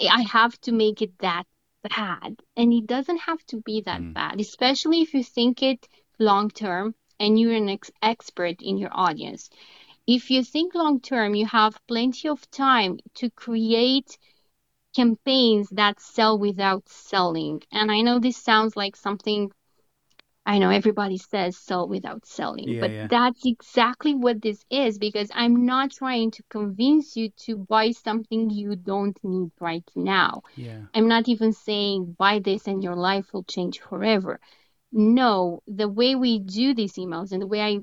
I 0.09 0.21
have 0.23 0.59
to 0.61 0.71
make 0.71 1.01
it 1.01 1.17
that 1.19 1.45
bad, 1.83 2.41
and 2.55 2.73
it 2.73 2.85
doesn't 2.87 3.19
have 3.19 3.45
to 3.47 3.61
be 3.61 3.81
that 3.81 4.01
Mm. 4.01 4.13
bad, 4.13 4.39
especially 4.39 5.01
if 5.01 5.13
you 5.13 5.23
think 5.23 5.61
it 5.61 5.87
long 6.19 6.49
term 6.49 6.95
and 7.19 7.39
you're 7.39 7.53
an 7.53 7.69
ex- 7.69 7.91
expert 8.01 8.61
in 8.61 8.77
your 8.77 8.89
audience. 8.93 9.49
If 10.07 10.29
you 10.31 10.43
think 10.43 10.73
long 10.75 10.99
term, 11.01 11.35
you 11.35 11.45
have 11.47 11.85
plenty 11.87 12.27
of 12.27 12.49
time 12.51 12.99
to 13.15 13.29
create 13.29 14.17
campaigns 14.95 15.69
that 15.69 15.99
sell 15.99 16.37
without 16.37 16.87
selling. 16.89 17.61
And 17.71 17.91
I 17.91 18.01
know 18.01 18.19
this 18.19 18.37
sounds 18.37 18.75
like 18.75 18.95
something 18.95 19.51
I 20.45 20.57
know 20.57 20.69
everybody 20.71 21.17
says 21.17 21.57
sell 21.57 21.87
without 21.87 22.25
selling, 22.25 22.69
Yeah, 22.69 22.81
but 22.81 22.91
yeah. 22.91 23.07
that's 23.07 23.45
exactly 23.45 24.15
what 24.15 24.41
this 24.41 24.65
is 24.71 24.97
because 24.97 25.29
I'm 25.33 25.65
not 25.65 25.91
trying 25.91 26.31
to 26.31 26.43
convince 26.49 27.15
you 27.15 27.29
to 27.45 27.57
buy 27.57 27.91
something 27.91 28.49
you 28.49 28.75
don't 28.75 29.17
need 29.23 29.51
right 29.59 29.87
now. 29.95 30.41
Yeah. 30.55 30.79
I'm 30.93 31.07
not 31.07 31.27
even 31.29 31.53
saying 31.53 32.15
buy 32.17 32.39
this 32.39 32.67
and 32.67 32.83
your 32.83 32.95
life 32.95 33.31
will 33.31 33.43
change 33.43 33.79
forever. 33.79 34.39
No, 34.91 35.61
the 35.67 35.87
way 35.87 36.15
we 36.15 36.39
do 36.39 36.73
these 36.73 36.93
emails 36.93 37.31
and 37.31 37.41
the 37.43 37.47
way 37.47 37.61
I 37.61 37.79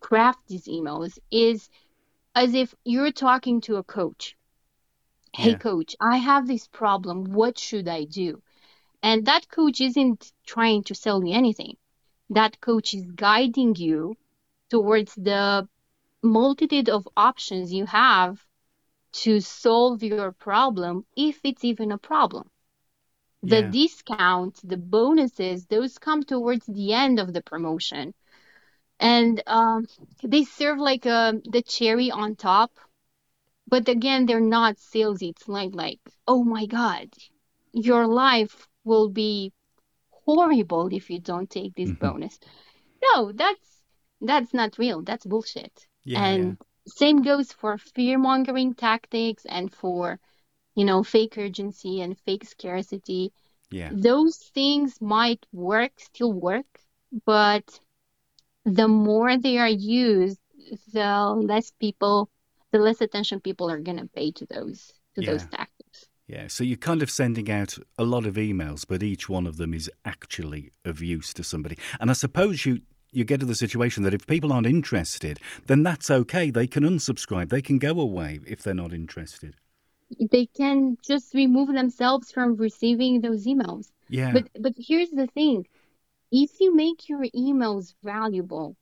craft 0.00 0.40
these 0.48 0.66
emails 0.66 1.18
is 1.30 1.70
as 2.34 2.54
if 2.54 2.74
you're 2.84 3.12
talking 3.12 3.60
to 3.62 3.76
a 3.76 3.82
coach. 3.84 4.36
Hey, 5.36 5.54
Yeah. 5.54 5.58
coach, 5.58 5.96
I 6.00 6.18
have 6.18 6.46
this 6.48 6.66
problem. 6.68 7.32
What 7.32 7.58
should 7.58 7.88
I 7.88 8.04
do? 8.04 8.42
And 9.02 9.26
that 9.26 9.48
coach 9.48 9.80
isn't 9.80 10.32
trying 10.46 10.84
to 10.84 10.94
sell 10.94 11.24
you 11.24 11.34
anything. 11.34 11.76
That 12.30 12.60
coach 12.60 12.94
is 12.94 13.10
guiding 13.12 13.76
you 13.76 14.16
towards 14.70 15.14
the 15.16 15.68
multitude 16.22 16.88
of 16.88 17.08
options 17.16 17.72
you 17.72 17.86
have 17.86 18.46
to 19.24 19.40
solve 19.40 20.02
your 20.02 20.32
problem, 20.32 21.06
if 21.16 21.40
it's 21.44 21.64
even 21.64 21.92
a 21.92 21.98
problem. 21.98 22.50
The 23.42 23.62
Yeah. 23.62 23.72
discount, 23.72 24.60
the 24.62 24.76
bonuses, 24.76 25.66
those 25.66 25.98
come 25.98 26.22
towards 26.22 26.66
the 26.66 26.92
end 26.92 27.18
of 27.18 27.32
the 27.32 27.42
promotion. 27.42 28.14
And 29.00 29.42
um, 29.46 29.86
they 30.22 30.44
serve 30.44 30.78
like 30.78 31.06
a, 31.06 31.40
the 31.44 31.62
cherry 31.62 32.10
on 32.10 32.36
top. 32.36 32.72
But 33.68 33.88
again, 33.88 34.26
they're 34.26 34.40
not 34.40 34.76
salesy. 34.76 35.30
It's 35.30 35.48
not 35.48 35.74
like, 35.74 36.00
oh 36.26 36.44
my 36.44 36.66
God, 36.66 37.08
your 37.72 38.06
life 38.06 38.68
will 38.84 39.08
be 39.08 39.52
horrible 40.10 40.92
if 40.92 41.10
you 41.10 41.18
don't 41.20 41.50
take 41.50 41.74
this 41.74 41.90
Mhm. 41.90 41.98
bonus. 41.98 42.38
No, 43.02 43.32
that's 43.32 43.82
that's 44.20 44.52
not 44.54 44.78
real. 44.78 45.02
That's 45.02 45.26
bullshit. 45.26 45.86
Yeah. 46.04 46.24
and 46.24 46.58
same 46.86 47.22
goes 47.22 47.52
for 47.52 47.76
fear 47.78 48.18
mongering 48.18 48.74
tactics 48.74 49.44
and 49.46 49.72
for, 49.74 50.18
you 50.74 50.84
know, 50.84 51.02
fake 51.02 51.36
urgency 51.38 52.00
and 52.00 52.16
fake 52.18 52.44
scarcity. 52.44 53.32
yeah. 53.70 53.90
Those 53.92 54.36
things 54.38 55.00
might 55.00 55.44
work, 55.52 55.92
still 55.98 56.32
work, 56.32 56.66
but 57.24 57.80
the 58.64 58.88
more 58.88 59.36
they 59.38 59.58
are 59.58 59.68
used, 59.68 60.40
the 60.92 61.34
less 61.36 61.70
people, 61.72 62.28
the 62.72 62.78
less 62.78 63.00
attention 63.00 63.40
people 63.40 63.70
are 63.70 63.78
going 63.78 63.98
to 63.98 64.06
pay 64.06 64.30
to 64.32 64.46
those 64.46 64.92
to 65.14 65.22
those 65.22 65.46
tactics. 65.46 66.06
Yeah, 66.28 66.48
so 66.48 66.64
you're 66.64 66.76
kind 66.76 67.02
of 67.02 67.10
sending 67.10 67.50
out 67.50 67.78
a 67.98 68.04
lot 68.04 68.26
of 68.26 68.34
emails, 68.34 68.84
but 68.86 69.02
each 69.02 69.28
one 69.28 69.46
of 69.46 69.58
them 69.58 69.72
is 69.72 69.88
actually 70.04 70.72
of 70.84 71.00
use 71.00 71.32
to 71.34 71.44
somebody. 71.44 71.78
And 72.00 72.10
I 72.10 72.14
suppose 72.14 72.66
you 72.66 72.80
you 73.12 73.24
get 73.24 73.40
to 73.40 73.46
the 73.46 73.54
situation 73.54 74.02
that 74.02 74.12
if 74.12 74.26
people 74.26 74.52
aren't 74.52 74.66
interested, 74.66 75.38
then 75.66 75.82
that's 75.82 76.10
okay. 76.10 76.50
They 76.50 76.66
can 76.66 76.82
unsubscribe. 76.82 77.48
They 77.48 77.62
can 77.62 77.78
go 77.78 78.00
away 78.00 78.40
if 78.46 78.62
they're 78.62 78.74
not 78.74 78.92
interested. 78.92 79.54
They 80.30 80.46
can 80.46 80.98
just 81.06 81.32
remove 81.32 81.72
themselves 81.72 82.30
from 82.30 82.56
receiving 82.56 83.20
those 83.20 83.46
emails. 83.46 83.90
Yeah. 84.08 84.32
But 84.32 84.48
but 84.60 84.74
here's 84.76 85.10
the 85.10 85.28
thing. 85.28 85.66
If 86.32 86.60
you 86.60 86.74
make 86.74 87.08
your 87.08 87.24
emails 87.34 87.94
valuable 88.02 88.76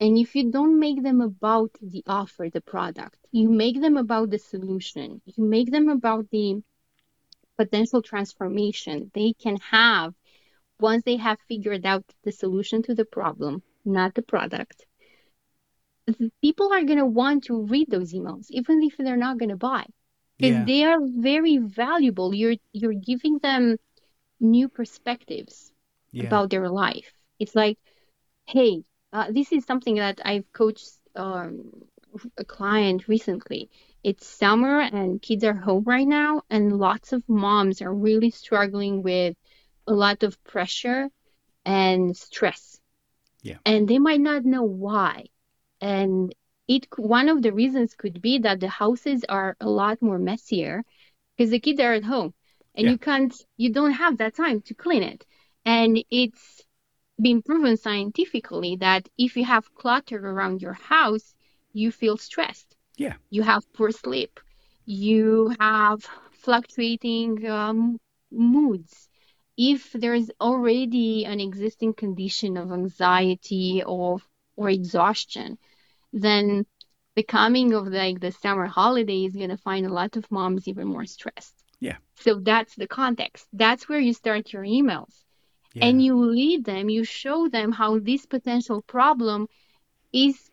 and 0.00 0.16
if 0.16 0.34
you 0.34 0.50
don't 0.50 0.78
make 0.78 1.02
them 1.02 1.20
about 1.20 1.70
the 1.80 2.02
offer, 2.06 2.48
the 2.52 2.60
product, 2.60 3.16
you 3.32 3.48
make 3.48 3.80
them 3.80 3.96
about 3.96 4.30
the 4.30 4.38
solution, 4.38 5.20
you 5.24 5.44
make 5.44 5.70
them 5.70 5.88
about 5.88 6.30
the 6.30 6.62
potential 7.56 8.02
transformation 8.02 9.10
they 9.14 9.32
can 9.32 9.56
have 9.56 10.14
once 10.80 11.02
they 11.04 11.16
have 11.16 11.38
figured 11.48 11.84
out 11.84 12.04
the 12.22 12.30
solution 12.30 12.82
to 12.82 12.94
the 12.94 13.04
problem, 13.04 13.62
not 13.84 14.14
the 14.14 14.22
product. 14.22 14.86
People 16.40 16.72
are 16.72 16.84
going 16.84 16.98
to 16.98 17.06
want 17.06 17.44
to 17.44 17.66
read 17.66 17.90
those 17.90 18.12
emails, 18.14 18.46
even 18.50 18.82
if 18.82 18.96
they're 18.96 19.16
not 19.16 19.38
going 19.38 19.50
to 19.50 19.56
buy 19.56 19.84
because 20.38 20.54
yeah. 20.54 20.64
they 20.64 20.84
are 20.84 21.00
very 21.02 21.58
valuable. 21.58 22.34
You're 22.34 22.56
you're 22.72 22.94
giving 22.94 23.38
them 23.38 23.76
new 24.40 24.68
perspectives 24.68 25.72
yeah. 26.12 26.24
about 26.24 26.50
their 26.50 26.68
life. 26.68 27.12
It's 27.38 27.54
like, 27.54 27.78
hey, 28.46 28.82
uh, 29.12 29.30
this 29.30 29.52
is 29.52 29.64
something 29.64 29.96
that 29.96 30.20
I've 30.24 30.50
coached 30.52 30.98
um, 31.16 31.70
a 32.36 32.44
client 32.44 33.08
recently. 33.08 33.70
It's 34.02 34.26
summer 34.26 34.80
and 34.80 35.20
kids 35.20 35.44
are 35.44 35.54
home 35.54 35.84
right 35.84 36.06
now, 36.06 36.42
and 36.50 36.78
lots 36.78 37.12
of 37.12 37.22
moms 37.28 37.82
are 37.82 37.94
really 37.94 38.30
struggling 38.30 39.02
with 39.02 39.36
a 39.86 39.92
lot 39.92 40.22
of 40.22 40.42
pressure 40.44 41.08
and 41.64 42.16
stress. 42.16 42.80
Yeah. 43.42 43.58
And 43.64 43.88
they 43.88 43.98
might 43.98 44.20
not 44.20 44.44
know 44.44 44.62
why. 44.64 45.26
And 45.80 46.34
it 46.68 46.86
one 46.96 47.28
of 47.28 47.42
the 47.42 47.52
reasons 47.52 47.94
could 47.94 48.20
be 48.20 48.38
that 48.40 48.60
the 48.60 48.68
houses 48.68 49.24
are 49.28 49.56
a 49.60 49.68
lot 49.68 50.02
more 50.02 50.18
messier 50.18 50.84
because 51.36 51.50
the 51.50 51.60
kids 51.60 51.80
are 51.80 51.94
at 51.94 52.04
home 52.04 52.34
and 52.74 52.86
Yeah. 52.86 52.90
you 52.90 52.98
can't 52.98 53.34
you 53.56 53.72
don't 53.72 53.92
have 53.92 54.18
that 54.18 54.34
time 54.36 54.60
to 54.62 54.74
clean 54.74 55.02
it 55.02 55.24
and 55.64 56.02
it's 56.10 56.62
been 57.20 57.42
proven 57.42 57.76
scientifically 57.76 58.76
that 58.76 59.08
if 59.18 59.36
you 59.36 59.44
have 59.44 59.74
clutter 59.74 60.18
around 60.18 60.62
your 60.62 60.74
house 60.74 61.34
you 61.72 61.90
feel 61.92 62.16
stressed 62.16 62.76
Yeah. 62.96 63.14
you 63.30 63.42
have 63.42 63.62
poor 63.72 63.90
sleep 63.90 64.40
you 64.84 65.54
have 65.60 66.00
fluctuating 66.32 67.46
um, 67.48 67.98
moods 68.30 69.08
if 69.56 69.92
there's 69.92 70.30
already 70.40 71.24
an 71.24 71.40
existing 71.40 71.92
condition 71.94 72.56
of 72.56 72.72
anxiety 72.72 73.82
or 73.84 74.20
or 74.56 74.70
exhaustion 74.70 75.58
then 76.12 76.64
the 77.16 77.22
coming 77.22 77.72
of 77.74 77.86
like 77.88 78.20
the 78.20 78.32
summer 78.32 78.66
holiday 78.66 79.24
is 79.24 79.34
going 79.34 79.50
to 79.50 79.56
find 79.56 79.86
a 79.86 79.92
lot 79.92 80.16
of 80.16 80.30
moms 80.30 80.68
even 80.68 80.86
more 80.86 81.04
stressed. 81.04 81.64
Yeah. 81.80 81.96
So 82.16 82.40
that's 82.40 82.74
the 82.76 82.86
context. 82.86 83.46
That's 83.52 83.88
where 83.88 84.00
you 84.00 84.12
start 84.12 84.52
your 84.52 84.62
emails. 84.64 85.24
Yeah. 85.78 85.86
And 85.86 86.02
you 86.02 86.16
lead 86.16 86.64
them, 86.64 86.88
you 86.88 87.04
show 87.04 87.48
them 87.48 87.72
how 87.72 87.98
this 87.98 88.26
potential 88.26 88.82
problem 88.82 89.48
is, 90.12 90.50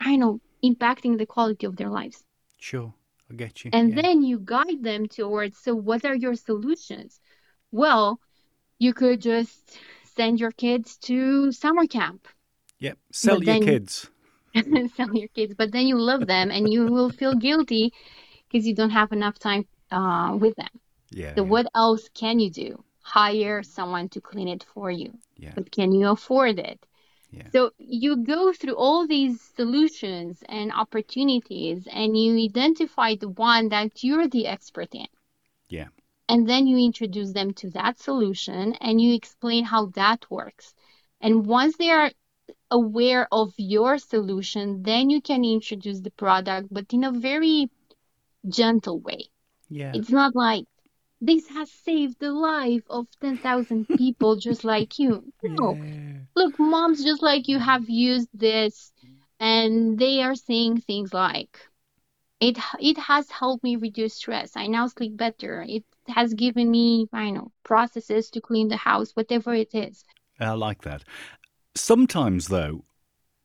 I 0.00 0.16
know, 0.16 0.40
impacting 0.64 1.18
the 1.18 1.26
quality 1.26 1.66
of 1.66 1.76
their 1.76 1.90
lives. 1.90 2.24
Sure. 2.58 2.94
I 3.30 3.34
get 3.34 3.64
you. 3.64 3.70
And 3.72 3.90
yeah. 3.90 4.02
then 4.02 4.22
you 4.22 4.38
guide 4.38 4.82
them 4.82 5.06
towards 5.06 5.58
so, 5.58 5.74
what 5.74 6.04
are 6.04 6.14
your 6.14 6.34
solutions? 6.34 7.20
Well, 7.72 8.20
you 8.78 8.92
could 8.92 9.20
just 9.20 9.78
send 10.16 10.40
your 10.40 10.52
kids 10.52 10.96
to 10.98 11.52
summer 11.52 11.86
camp. 11.86 12.28
Yep. 12.78 12.98
Sell 13.12 13.38
but 13.38 13.46
your 13.46 13.60
kids. 13.60 14.10
sell 14.96 15.14
your 15.14 15.28
kids, 15.28 15.54
but 15.56 15.72
then 15.72 15.86
you 15.86 15.98
love 15.98 16.26
them 16.26 16.50
and 16.50 16.72
you 16.72 16.86
will 16.86 17.10
feel 17.10 17.34
guilty 17.48 17.92
because 18.46 18.66
you 18.66 18.74
don't 18.74 18.90
have 18.90 19.12
enough 19.12 19.38
time 19.38 19.66
uh, 19.90 20.36
with 20.38 20.54
them. 20.56 20.68
Yeah. 21.10 21.34
So, 21.34 21.42
yeah. 21.42 21.48
what 21.48 21.66
else 21.74 22.08
can 22.14 22.38
you 22.38 22.50
do? 22.50 22.83
Hire 23.06 23.62
someone 23.62 24.08
to 24.08 24.20
clean 24.20 24.48
it 24.48 24.64
for 24.74 24.90
you. 24.90 25.12
Yeah. 25.36 25.52
But 25.54 25.70
can 25.70 25.92
you 25.92 26.08
afford 26.08 26.58
it? 26.58 26.80
Yeah. 27.30 27.48
So, 27.52 27.70
you 27.78 28.16
go 28.16 28.52
through 28.52 28.76
all 28.76 29.06
these 29.06 29.40
solutions 29.56 30.42
and 30.48 30.72
opportunities 30.72 31.86
and 31.92 32.16
you 32.16 32.42
identify 32.42 33.16
the 33.16 33.28
one 33.28 33.68
that 33.68 34.02
you're 34.02 34.26
the 34.28 34.46
expert 34.46 34.94
in. 34.94 35.06
Yeah. 35.68 35.88
And 36.28 36.48
then 36.48 36.66
you 36.66 36.78
introduce 36.78 37.32
them 37.32 37.52
to 37.54 37.70
that 37.70 37.98
solution 37.98 38.74
and 38.80 39.00
you 39.00 39.14
explain 39.14 39.64
how 39.64 39.86
that 39.94 40.24
works. 40.30 40.74
And 41.20 41.44
once 41.44 41.76
they 41.76 41.90
are 41.90 42.10
aware 42.70 43.28
of 43.30 43.52
your 43.58 43.98
solution, 43.98 44.82
then 44.82 45.10
you 45.10 45.20
can 45.20 45.44
introduce 45.44 46.00
the 46.00 46.10
product, 46.10 46.68
but 46.70 46.86
in 46.92 47.04
a 47.04 47.12
very 47.12 47.68
gentle 48.48 49.00
way. 49.00 49.28
Yeah. 49.68 49.92
It's 49.94 50.10
not 50.10 50.34
like 50.34 50.64
this 51.26 51.48
has 51.48 51.70
saved 51.70 52.18
the 52.20 52.30
life 52.32 52.82
of 52.90 53.06
10,000 53.20 53.86
people 53.96 54.36
just 54.36 54.64
like 54.64 54.98
you. 54.98 55.32
No. 55.42 55.74
Yeah. 55.74 56.18
Look, 56.34 56.58
moms 56.58 57.04
just 57.04 57.22
like 57.22 57.48
you 57.48 57.58
have 57.58 57.88
used 57.88 58.28
this 58.34 58.92
and 59.40 59.98
they 59.98 60.22
are 60.22 60.34
saying 60.34 60.80
things 60.80 61.12
like 61.12 61.58
it 62.40 62.58
it 62.80 62.98
has 62.98 63.30
helped 63.30 63.64
me 63.64 63.76
reduce 63.76 64.14
stress. 64.14 64.52
I 64.56 64.66
now 64.66 64.86
sleep 64.88 65.16
better. 65.16 65.64
It 65.66 65.84
has 66.08 66.34
given 66.34 66.70
me, 66.70 67.08
I 67.12 67.30
know, 67.30 67.52
processes 67.62 68.30
to 68.30 68.40
clean 68.40 68.68
the 68.68 68.76
house, 68.76 69.12
whatever 69.14 69.54
it 69.54 69.74
is. 69.74 70.04
I 70.38 70.52
like 70.52 70.82
that. 70.82 71.04
Sometimes, 71.74 72.48
though, 72.48 72.84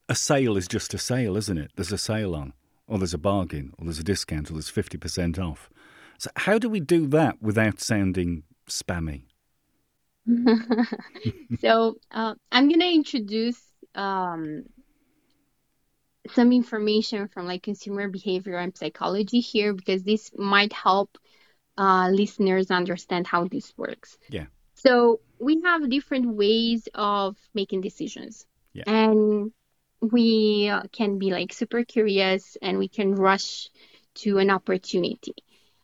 a 0.08 0.16
sale 0.16 0.58
is 0.58 0.68
just 0.68 0.94
a 0.94 0.98
sale, 0.98 1.38
isn't 1.38 1.58
it? 1.58 1.72
There's 1.76 1.92
a 1.92 1.98
sale 1.98 2.36
on, 2.36 2.54
or 2.88 2.98
there's 2.98 3.14
a 3.14 3.20
bargain, 3.20 3.74
or 3.78 3.86
there's 3.86 4.00
a 4.00 4.04
discount, 4.04 4.50
or 4.50 4.54
there's 4.54 4.72
50% 4.72 5.40
off. 5.40 5.70
So, 6.20 6.30
how 6.36 6.60
do 6.60 6.70
we 6.70 6.82
do 6.82 7.08
that 7.08 7.42
without 7.42 7.80
sounding 7.80 8.44
spammy? 8.68 9.24
so, 11.60 11.96
uh, 12.12 12.36
I'm 12.52 12.68
going 12.68 12.82
to 12.82 12.94
introduce 12.94 13.60
um, 13.96 14.66
some 16.34 16.52
information 16.52 17.30
from 17.30 17.48
like 17.48 17.64
consumer 17.64 18.10
behavior 18.10 18.58
and 18.58 18.78
psychology 18.78 19.40
here 19.40 19.74
because 19.74 20.04
this 20.04 20.30
might 20.38 20.74
help 20.74 21.18
uh, 21.78 22.10
listeners 22.10 22.70
understand 22.70 23.26
how 23.26 23.46
this 23.46 23.74
works. 23.78 24.18
Yeah. 24.30 24.48
So 24.74 25.22
we 25.40 25.62
have 25.64 25.90
different 25.90 26.36
ways 26.36 26.90
of 26.94 27.38
making 27.54 27.80
decisions. 27.80 28.46
Yeah. 28.74 28.84
And 28.88 29.54
we 30.02 30.70
can 30.92 31.18
be 31.18 31.32
like 31.32 31.54
super 31.54 31.86
curious 31.86 32.58
and 32.62 32.78
we 32.78 32.90
can 32.90 33.16
rush 33.16 33.70
to 34.16 34.38
an 34.38 34.50
opportunity. 34.50 35.34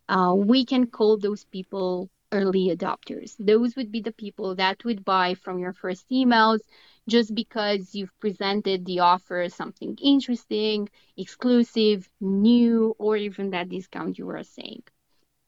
Uh, 0.10 0.34
we 0.36 0.66
can 0.66 0.88
call 0.88 1.18
those 1.18 1.46
people 1.46 2.10
early 2.32 2.76
adopters. 2.76 3.36
Those 3.40 3.76
would 3.76 3.92
be 3.92 4.02
the 4.02 4.12
people 4.12 4.56
that 4.56 4.84
would 4.84 5.06
buy 5.06 5.36
from 5.36 5.60
your 5.60 5.74
first 5.74 6.10
emails 6.10 6.60
just 7.08 7.34
because 7.36 7.94
you've 7.96 8.18
presented 8.20 8.86
the 8.86 9.00
offer 9.00 9.48
something 9.50 9.98
interesting, 10.02 10.90
exclusive, 11.18 12.10
new, 12.20 12.96
or 12.98 13.16
even 13.18 13.52
that 13.52 13.70
discount 13.70 14.18
you 14.18 14.26
were 14.26 14.44
saying. 14.44 14.84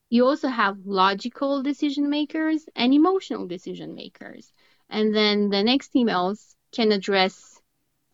You 0.09 0.25
also 0.25 0.49
have 0.49 0.85
logical 0.85 1.63
decision 1.63 2.09
makers 2.09 2.67
and 2.75 2.93
emotional 2.93 3.47
decision 3.47 3.95
makers. 3.95 4.51
And 4.89 5.15
then 5.15 5.49
the 5.49 5.63
next 5.63 5.93
emails 5.93 6.55
can 6.71 6.91
address, 6.91 7.61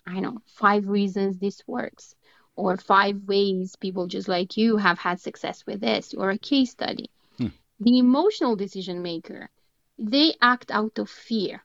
I 0.06 0.14
don't 0.14 0.24
know, 0.24 0.42
five 0.48 0.88
reasons 0.88 1.40
this 1.40 1.62
works, 1.68 2.16
or 2.56 2.78
five 2.78 3.24
ways 3.28 3.76
people 3.76 4.08
just 4.08 4.28
like 4.28 4.58
you 4.58 4.78
have 4.78 5.00
had 5.00 5.20
success 5.20 5.66
with 5.66 5.82
this, 5.82 6.14
or 6.14 6.30
a 6.32 6.38
case 6.38 6.72
study. 6.72 7.10
Hmm. 7.38 7.48
The 7.80 7.98
emotional 8.00 8.56
decision 8.56 9.02
maker, 9.02 9.50
they 9.98 10.34
act 10.42 10.72
out 10.72 10.98
of 11.00 11.10
fear. 11.10 11.64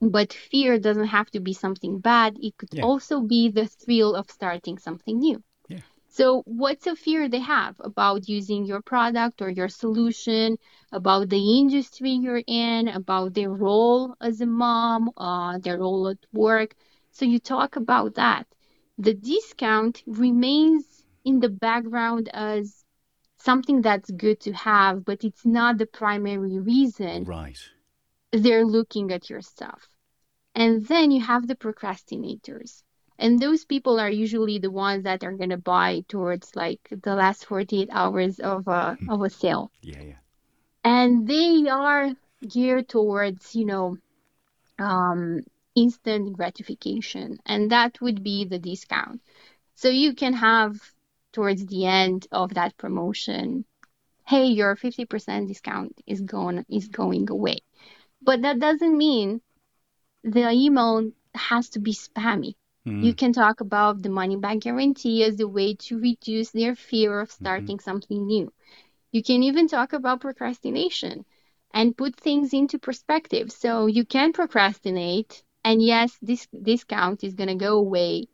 But 0.00 0.32
fear 0.32 0.78
doesn't 0.78 1.06
have 1.08 1.30
to 1.30 1.40
be 1.40 1.52
something 1.52 1.98
bad. 2.00 2.36
It 2.40 2.56
could 2.56 2.72
Yeah. 2.72 2.82
also 2.82 3.20
be 3.20 3.48
the 3.48 3.66
thrill 3.66 4.14
of 4.14 4.30
starting 4.30 4.78
something 4.78 5.18
new. 5.18 5.42
Yeah. 5.68 5.80
So, 6.08 6.42
what's 6.46 6.86
a 6.86 6.94
fear 6.94 7.28
they 7.28 7.40
have 7.40 7.80
about 7.80 8.28
using 8.28 8.64
your 8.64 8.80
product 8.82 9.40
or 9.42 9.50
your 9.50 9.68
solution, 9.68 10.58
about 10.92 11.28
the 11.30 11.58
industry 11.60 12.10
you're 12.12 12.42
in, 12.46 12.88
about 12.88 13.34
their 13.34 13.50
role 13.50 14.14
as 14.20 14.40
a 14.40 14.46
mom, 14.46 15.10
uh, 15.16 15.58
their 15.58 15.78
role 15.78 16.08
at 16.08 16.18
work? 16.32 16.74
So, 17.10 17.24
you 17.24 17.38
talk 17.38 17.76
about 17.76 18.14
that. 18.14 18.46
The 18.98 19.14
discount 19.14 20.02
remains 20.06 21.04
in 21.24 21.40
the 21.40 21.48
background 21.48 22.28
as 22.32 22.84
something 23.38 23.82
that's 23.82 24.10
good 24.10 24.40
to 24.40 24.52
have, 24.52 25.04
but 25.04 25.24
it's 25.24 25.44
not 25.44 25.78
the 25.78 25.86
primary 25.86 26.58
reason 26.58 27.24
Right. 27.24 27.58
they're 28.32 28.64
looking 28.64 29.12
at 29.12 29.28
your 29.30 29.42
stuff. 29.42 29.88
And 30.54 30.86
then 30.86 31.10
you 31.10 31.20
have 31.22 31.46
the 31.48 31.56
procrastinators. 31.56 32.82
And 33.18 33.40
those 33.40 33.64
people 33.64 34.00
are 34.00 34.10
usually 34.10 34.58
the 34.58 34.70
ones 34.70 35.04
that 35.04 35.22
are 35.24 35.32
going 35.32 35.50
to 35.50 35.56
buy 35.56 36.04
towards 36.08 36.54
like 36.56 36.80
the 36.90 37.14
last 37.14 37.46
48 37.46 37.88
hours 37.92 38.40
of 38.40 38.66
a, 38.68 38.96
of 39.08 39.22
a 39.22 39.30
sale. 39.30 39.70
Yeah, 39.82 40.02
yeah. 40.02 40.18
And 40.82 41.26
they 41.26 41.68
are 41.68 42.12
geared 42.46 42.88
towards, 42.88 43.54
you 43.54 43.64
know, 43.64 43.96
um, 44.78 45.44
instant 45.74 46.32
gratification. 46.34 47.38
And 47.46 47.70
that 47.70 48.00
would 48.00 48.22
be 48.22 48.44
the 48.44 48.58
discount. 48.58 49.20
So 49.74 49.88
you 49.88 50.14
can 50.14 50.34
have 50.34 50.94
towards 51.32 51.66
the 51.66 51.86
end 51.86 52.26
of 52.32 52.54
that 52.54 52.76
promotion, 52.76 53.64
hey, 54.26 54.46
your 54.46 54.76
50% 54.76 55.48
discount 55.48 56.00
is 56.06 56.20
gone 56.20 56.64
is 56.68 56.88
going 56.88 57.30
away. 57.30 57.58
But 58.22 58.42
that 58.42 58.58
doesn't 58.58 58.96
mean 58.96 59.40
the 60.24 60.50
email 60.50 61.10
has 61.34 61.68
to 61.70 61.78
be 61.80 61.92
spammy. 61.92 62.54
Mm. 62.86 63.02
You 63.02 63.14
can 63.14 63.32
talk 63.32 63.60
about 63.60 64.02
the 64.02 64.08
money 64.10 64.36
back 64.36 64.60
guarantee 64.60 65.22
as 65.24 65.38
a 65.40 65.48
way 65.48 65.74
to 65.74 65.98
reduce 65.98 66.50
their 66.50 66.74
fear 66.74 67.20
of 67.20 67.30
starting 67.30 67.78
something 67.80 68.26
new. 68.26 68.52
You 69.12 69.22
can 69.22 69.42
even 69.42 69.68
talk 69.68 69.92
about 69.92 70.20
procrastination 70.20 71.24
and 71.72 71.96
put 71.96 72.16
things 72.16 72.52
into 72.52 72.78
perspective. 72.78 73.50
So 73.52 73.86
you 73.86 74.04
can 74.04 74.32
procrastinate, 74.32 75.42
and 75.64 75.82
yes, 75.82 76.16
this 76.22 76.46
discount 76.62 77.24
is 77.24 77.34
going 77.34 77.48
to 77.48 77.54
go 77.54 77.78
away, 77.78 78.26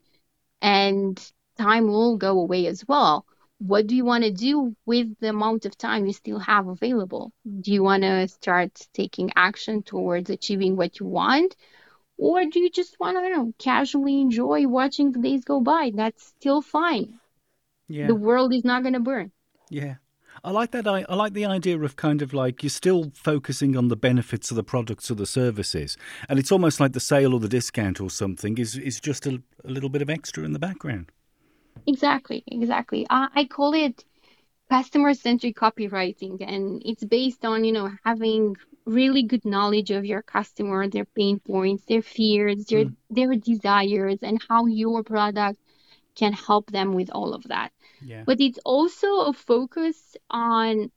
and 0.61 1.19
time 1.57 1.87
will 1.87 2.17
go 2.17 2.39
away 2.39 2.67
as 2.67 2.85
well. 2.87 3.25
What 3.59 3.85
do 3.87 3.95
you 3.95 4.03
want 4.05 4.23
to 4.23 4.31
do 4.31 4.75
with 4.85 5.15
the 5.19 5.29
amount 5.29 5.65
of 5.65 5.77
time 5.77 6.07
you 6.07 6.13
still 6.13 6.39
have 6.39 6.67
available? 6.67 7.31
Do 7.45 7.71
you 7.71 7.83
want 7.83 8.03
to 8.03 8.27
start 8.27 8.71
taking 8.93 9.31
action 9.35 9.83
towards 9.83 10.29
achieving 10.31 10.75
what 10.75 10.99
you 10.99 11.05
want? 11.05 11.55
Or 12.17 12.43
do 12.45 12.59
you 12.59 12.69
just 12.69 12.99
want 12.99 13.17
to, 13.17 13.29
know, 13.29 13.53
casually 13.57 14.19
enjoy 14.19 14.67
watching 14.67 15.11
the 15.11 15.19
days 15.19 15.43
go 15.43 15.61
by? 15.61 15.91
That's 15.93 16.23
still 16.23 16.61
fine. 16.61 17.19
Yeah. 17.87 18.07
The 18.07 18.15
world 18.15 18.53
is 18.53 18.63
not 18.63 18.83
going 18.83 18.93
to 18.93 18.99
burn. 18.99 19.31
Yeah. 19.69 19.95
I 20.43 20.51
like 20.51 20.71
that. 20.71 20.87
I, 20.87 21.05
I 21.07 21.15
like 21.15 21.33
the 21.33 21.45
idea 21.45 21.79
of 21.79 21.95
kind 21.95 22.21
of 22.21 22.33
like 22.33 22.63
you're 22.63 22.69
still 22.69 23.11
focusing 23.13 23.77
on 23.77 23.89
the 23.89 23.95
benefits 23.95 24.49
of 24.49 24.55
the 24.55 24.63
products 24.63 25.11
or 25.11 25.15
the 25.15 25.25
services, 25.25 25.97
and 26.27 26.39
it's 26.39 26.51
almost 26.51 26.79
like 26.79 26.93
the 26.93 26.99
sale 26.99 27.33
or 27.33 27.39
the 27.39 27.47
discount 27.47 28.01
or 28.01 28.09
something 28.09 28.57
is 28.57 28.75
is 28.75 28.99
just 28.99 29.27
a, 29.27 29.41
a 29.63 29.69
little 29.69 29.89
bit 29.89 30.01
of 30.01 30.09
extra 30.09 30.43
in 30.43 30.53
the 30.53 30.59
background. 30.59 31.11
Exactly, 31.87 32.43
exactly. 32.47 33.05
I, 33.09 33.27
I 33.35 33.45
call 33.45 33.73
it 33.73 34.03
customer 34.69 35.13
centric 35.13 35.55
copywriting, 35.55 36.41
and 36.41 36.81
it's 36.85 37.03
based 37.03 37.45
on, 37.45 37.63
you 37.63 37.71
know, 37.71 37.91
having 38.03 38.55
really 38.85 39.23
good 39.23 39.45
knowledge 39.45 39.91
of 39.91 40.05
your 40.05 40.23
customer, 40.23 40.87
their 40.87 41.05
pain 41.05 41.39
points, 41.39 41.83
their 41.85 42.01
fears, 42.01 42.65
their 42.65 42.85
mm. 42.85 42.95
their 43.09 43.35
desires, 43.35 44.19
and 44.23 44.41
how 44.49 44.65
your 44.65 45.03
product 45.03 45.59
can 46.21 46.33
help 46.33 46.65
them 46.71 46.89
with 46.99 47.09
all 47.17 47.33
of 47.33 47.43
that. 47.53 47.71
Yeah. 48.01 48.23
But 48.27 48.39
it's 48.47 48.59
also 48.65 49.09
a 49.31 49.33
focus 49.33 50.15
on 50.29 50.91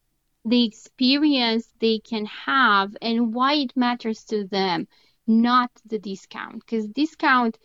the 0.44 0.64
experience 0.64 1.64
they 1.80 1.98
can 1.98 2.26
have 2.26 2.96
and 3.02 3.34
why 3.34 3.54
it 3.54 3.76
matters 3.76 4.24
to 4.32 4.46
them, 4.46 4.86
not 5.26 5.70
the 5.86 5.98
discount. 5.98 6.58
Because 6.60 6.86
discount, 6.88 7.58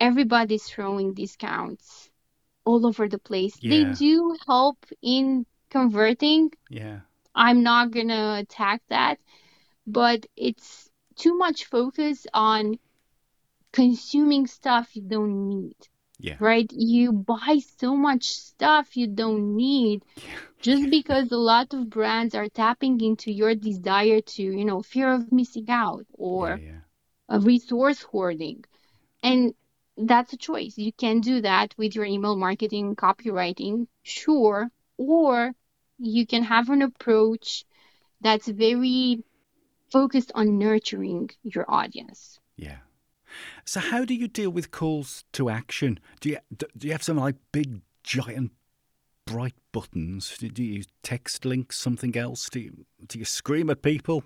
everybody's 0.00 0.66
throwing 0.70 1.14
discounts 1.14 2.10
all 2.64 2.86
over 2.86 3.08
the 3.08 3.18
place. 3.18 3.56
They 3.60 3.84
do 3.84 4.36
help 4.46 4.78
in 5.02 5.46
converting. 5.70 6.50
Yeah. 6.70 7.00
I'm 7.34 7.62
not 7.62 7.90
gonna 7.92 8.36
attack 8.42 8.82
that, 8.88 9.18
but 9.86 10.26
it's 10.36 10.90
too 11.16 11.34
much 11.36 11.64
focus 11.66 12.26
on 12.32 12.78
consuming 13.72 14.46
stuff 14.46 14.96
you 14.96 15.02
don't 15.02 15.48
need 15.48 15.76
Yeah. 16.22 16.36
right? 16.38 16.70
You 16.72 17.12
buy 17.12 17.60
so 17.78 17.96
much 17.96 18.24
stuff 18.28 18.96
you 18.96 19.08
don't 19.08 19.56
need 19.56 20.04
just 20.60 20.88
because 20.88 21.32
a 21.32 21.36
lot 21.36 21.74
of 21.74 21.90
brands 21.90 22.36
are 22.36 22.48
tapping 22.48 23.00
into 23.00 23.32
your 23.32 23.56
desire 23.56 24.20
to, 24.20 24.42
you 24.42 24.64
know, 24.64 24.82
fear 24.82 25.12
of 25.12 25.32
missing 25.32 25.66
out 25.68 26.06
or 26.12 26.60
yeah, 26.62 26.72
yeah. 26.72 26.80
a 27.28 27.40
resource 27.40 28.02
hoarding. 28.02 28.64
And 29.22 29.54
that's 29.96 30.32
a 30.32 30.36
choice. 30.36 30.78
You 30.78 30.92
can 30.92 31.20
do 31.20 31.40
that 31.40 31.74
with 31.76 31.96
your 31.96 32.04
email 32.04 32.36
marketing 32.36 32.94
copywriting, 32.94 33.88
sure, 34.04 34.70
or 34.96 35.52
you 35.98 36.24
can 36.24 36.44
have 36.44 36.70
an 36.70 36.82
approach 36.82 37.64
that's 38.20 38.46
very 38.46 39.24
focused 39.90 40.30
on 40.36 40.58
nurturing 40.58 41.30
your 41.42 41.64
audience. 41.68 42.38
Yeah. 42.56 42.78
So 43.64 43.80
how 43.80 44.04
do 44.04 44.14
you 44.14 44.28
deal 44.28 44.50
with 44.50 44.70
calls 44.70 45.24
to 45.32 45.50
action? 45.50 45.98
Do 46.20 46.30
you 46.30 46.38
do 46.56 46.86
you 46.86 46.92
have 46.92 47.02
some 47.02 47.16
like 47.18 47.36
big 47.52 47.80
giant 48.04 48.52
bright 49.26 49.54
buttons? 49.72 50.36
Do 50.38 50.48
do 50.50 50.62
you 50.64 50.74
use 50.74 50.88
text 51.02 51.44
links? 51.44 51.78
Something 51.78 52.16
else? 52.16 52.50
Do 52.50 52.60
you 52.60 52.86
do 53.06 53.18
you 53.18 53.24
scream 53.26 53.70
at 53.70 53.82
people? 53.82 54.24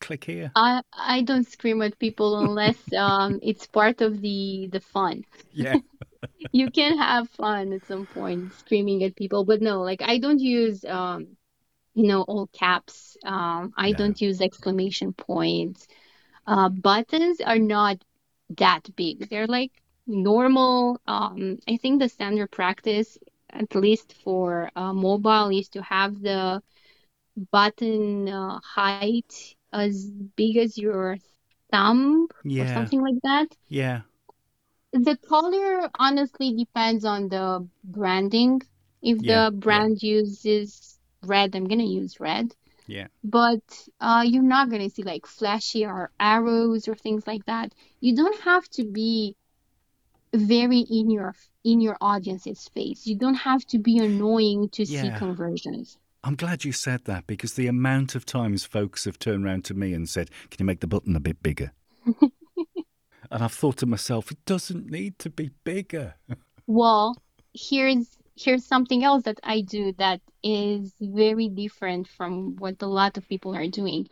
click 0.00 0.24
here. 0.24 0.52
I 0.54 0.82
I 0.92 1.22
don't 1.22 1.46
scream 1.46 1.82
at 1.82 1.98
people 1.98 2.38
unless 2.44 2.92
um 2.92 3.38
it's 3.42 3.66
part 3.66 4.00
of 4.00 4.20
the 4.20 4.68
the 4.72 4.80
fun. 4.80 5.24
Yeah. 5.52 5.78
You 6.52 6.70
can 6.70 6.98
have 6.98 7.30
fun 7.30 7.72
at 7.72 7.86
some 7.86 8.06
point 8.06 8.54
screaming 8.54 9.04
at 9.04 9.16
people, 9.16 9.44
but 9.44 9.60
no, 9.62 9.82
like 9.82 10.02
I 10.02 10.18
don't 10.18 10.40
use 10.40 10.84
um 10.84 11.36
you 11.94 12.08
know 12.08 12.22
all 12.22 12.48
caps. 12.48 13.16
Um 13.24 13.72
I 13.76 13.92
No. 13.92 13.94
don't 13.94 14.20
use 14.20 14.40
exclamation 14.40 15.12
points. 15.14 15.86
Uh 16.46 16.68
buttons 16.70 17.40
are 17.40 17.58
not 17.58 18.04
that 18.58 18.94
big. 18.96 19.28
They're 19.30 19.46
like 19.46 19.72
normal. 20.06 21.00
Um 21.06 21.58
I 21.68 21.76
think 21.76 22.00
the 22.00 22.08
standard 22.08 22.50
practice 22.50 23.18
at 23.50 23.74
least 23.74 24.14
for 24.24 24.70
uh, 24.76 24.92
mobile 24.92 25.48
is 25.50 25.68
to 25.70 25.82
have 25.82 26.20
the 26.22 26.62
button 27.52 28.28
uh, 28.28 28.60
height 28.62 29.54
as 29.72 30.10
big 30.36 30.56
as 30.56 30.76
your 30.78 31.16
thumb 31.70 32.28
or 32.58 32.66
something 32.66 33.00
like 33.02 33.20
that. 33.22 33.56
Yeah. 33.68 34.02
The 34.92 35.16
color 35.16 35.90
honestly 35.98 36.52
depends 36.54 37.04
on 37.04 37.28
the 37.28 37.68
branding. 37.84 38.62
If 39.02 39.24
Yeah, 39.24 39.36
yeah. 39.36 39.42
the 39.42 39.50
brand 39.54 40.02
uses 40.02 41.00
red, 41.22 41.54
I'm 41.54 41.66
gonna 41.66 41.84
use 41.84 42.20
red. 42.20 42.54
Yeah. 42.90 43.06
But 43.22 43.62
uh, 44.00 44.24
you're 44.26 44.42
not 44.42 44.68
gonna 44.68 44.90
see 44.90 45.04
like 45.04 45.24
flashy 45.24 45.86
or 45.86 46.10
arrows 46.18 46.88
or 46.88 46.96
things 46.96 47.24
like 47.26 47.46
that. 47.46 47.72
You 48.00 48.16
don't 48.16 48.40
have 48.40 48.68
to 48.70 48.84
be 48.84 49.36
very 50.34 50.80
in 50.80 51.10
your 51.10 51.34
in 51.62 51.80
your 51.80 51.96
audience's 52.00 52.68
face. 52.74 53.06
You 53.06 53.16
don't 53.16 53.34
have 53.34 53.64
to 53.66 53.78
be 53.78 53.98
annoying 53.98 54.70
to 54.70 54.84
see 54.84 55.10
conversions. 55.16 55.98
I'm 56.22 56.34
glad 56.34 56.64
you 56.64 56.72
said 56.72 57.04
that 57.04 57.26
because 57.26 57.54
the 57.54 57.66
amount 57.66 58.14
of 58.14 58.26
times 58.26 58.64
folks 58.64 59.04
have 59.04 59.18
turned 59.18 59.44
around 59.44 59.64
to 59.66 59.74
me 59.74 59.94
and 59.94 60.08
said, 60.08 60.30
Can 60.50 60.58
you 60.58 60.66
make 60.66 60.80
the 60.80 60.86
button 60.86 61.16
a 61.16 61.20
bit 61.20 61.42
bigger? 61.42 61.72
and 62.04 62.32
I've 63.30 63.52
thought 63.52 63.78
to 63.78 63.86
myself, 63.86 64.30
It 64.30 64.44
doesn't 64.44 64.90
need 64.90 65.18
to 65.20 65.30
be 65.30 65.50
bigger. 65.64 66.16
Well, 66.66 67.16
here's 67.54 68.18
here's 68.36 68.64
something 68.66 69.04
else 69.04 69.24
that 69.24 69.38
I 69.42 69.60
do 69.62 69.92
that 69.98 70.20
is 70.42 70.94
very 71.00 71.48
different 71.48 72.08
from 72.08 72.56
what 72.56 72.82
a 72.82 72.86
lot 72.86 73.16
of 73.16 73.28
people 73.28 73.54
are 73.54 73.66
doing. 73.68 74.08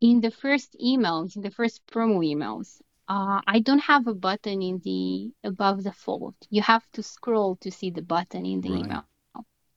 In 0.00 0.20
the 0.20 0.30
first 0.30 0.76
emails, 0.82 1.36
in 1.36 1.42
the 1.42 1.50
first 1.50 1.86
promo 1.86 2.18
emails, 2.24 2.80
uh, 3.08 3.40
I 3.46 3.60
don't 3.60 3.80
have 3.92 4.06
a 4.06 4.14
button 4.14 4.62
in 4.62 4.78
the 4.84 5.32
above 5.44 5.84
the 5.84 5.92
fold. 5.92 6.34
You 6.50 6.62
have 6.62 6.84
to 6.92 7.02
scroll 7.02 7.56
to 7.56 7.70
see 7.70 7.90
the 7.90 8.02
button 8.02 8.46
in 8.46 8.60
the 8.60 8.78
Right. 8.78 9.00
email. 9.00 9.10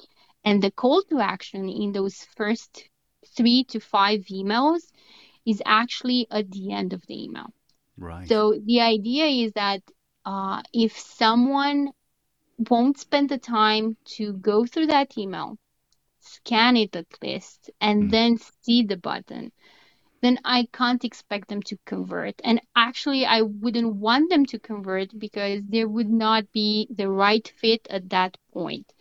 And 0.10 0.62
the 0.64 0.72
call 0.72 0.72
to 0.78 1.20
action 1.20 1.38
in 1.70 1.92
those 1.92 1.96
first 2.04 2.62
three 3.10 3.44
to 3.50 3.80
five 3.80 4.08
emails 4.12 4.84
is 5.46 5.62
actually 5.66 6.28
at 6.30 6.52
the 6.52 6.72
end 6.72 6.94
of 6.94 7.06
the 7.08 7.24
email. 7.24 7.54
Right. 7.98 8.28
So 8.28 8.60
the 8.64 8.82
idea 8.82 9.26
is 9.26 9.54
that 9.54 9.82
uh, 10.26 10.62
if 10.74 10.98
someone 10.98 11.92
won't 12.70 12.98
spend 13.00 13.30
the 13.30 13.38
time 13.38 13.98
to 14.18 14.34
go 14.34 14.66
through 14.66 14.88
that 14.88 15.18
email, 15.18 15.58
scan 16.20 16.76
it 16.78 16.96
at 16.96 17.08
least, 17.22 17.70
and 17.80 18.10
Mm. 18.10 18.12
then 18.12 18.38
see 18.38 18.84
the 18.84 18.98
button, 18.98 19.52
then 20.22 20.40
I 20.44 20.68
can't 20.74 21.04
expect 21.04 21.48
them 21.50 21.62
to 21.64 21.78
convert. 21.86 22.40
And 22.44 22.62
actually, 22.76 23.26
I 23.26 23.42
wouldn't 23.42 23.96
want 23.96 24.30
them 24.30 24.46
to 24.48 24.60
convert 24.60 25.18
because 25.18 25.62
there 25.68 25.88
would 25.88 26.10
not 26.10 26.52
be 26.52 26.88
the 26.90 27.10
right 27.10 27.48
fit 27.48 27.88
at 27.90 28.10
that 28.10 28.38
point. 28.54 28.94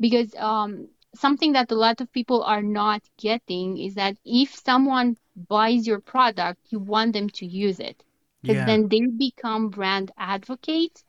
Because 0.00 0.34
um, 0.36 0.88
something 1.14 1.52
that 1.52 1.70
a 1.70 1.74
lot 1.76 2.00
of 2.00 2.12
people 2.12 2.42
are 2.42 2.62
not 2.62 3.02
getting 3.18 3.78
is 3.78 3.94
that 3.94 4.16
if 4.24 4.54
someone 4.54 5.16
buys 5.36 5.86
your 5.86 6.00
product, 6.00 6.60
you 6.70 6.78
want 6.78 7.12
them 7.12 7.28
to 7.30 7.46
use 7.46 7.78
it 7.80 8.04
because 8.42 8.62
yeah. 8.62 8.64
then 8.64 8.88
they 8.88 9.00
become 9.00 9.68
brand 9.70 10.10
advocates 10.16 11.04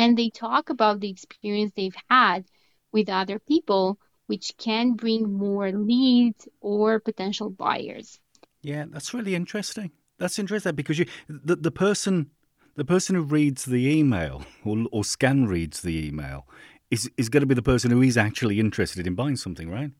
and 0.00 0.16
they 0.16 0.30
talk 0.30 0.70
about 0.70 1.00
the 1.00 1.10
experience 1.10 1.72
they've 1.76 2.02
had 2.08 2.44
with 2.92 3.08
other 3.08 3.38
people, 3.38 3.98
which 4.26 4.56
can 4.58 4.94
bring 4.94 5.32
more 5.32 5.70
leads 5.72 6.48
or 6.60 7.00
potential 7.00 7.50
buyers. 7.50 8.18
Yeah, 8.62 8.84
that's 8.88 9.14
really 9.14 9.34
interesting. 9.34 9.90
That's 10.18 10.38
interesting 10.38 10.74
because 10.74 10.98
you 10.98 11.06
the, 11.28 11.56
the 11.56 11.70
person 11.70 12.30
the 12.76 12.84
person 12.84 13.14
who 13.16 13.22
reads 13.22 13.64
the 13.64 13.86
email 13.88 14.44
or 14.64 14.86
or 14.92 15.04
scan 15.04 15.46
reads 15.46 15.80
the 15.80 16.06
email 16.08 16.46
is 16.90 17.10
is 17.16 17.28
going 17.28 17.40
to 17.42 17.46
be 17.46 17.54
the 17.54 17.62
person 17.62 17.90
who 17.90 18.02
is 18.02 18.16
actually 18.16 18.60
interested 18.60 19.06
in 19.06 19.14
buying 19.14 19.36
something, 19.36 19.70
right? 19.70 19.92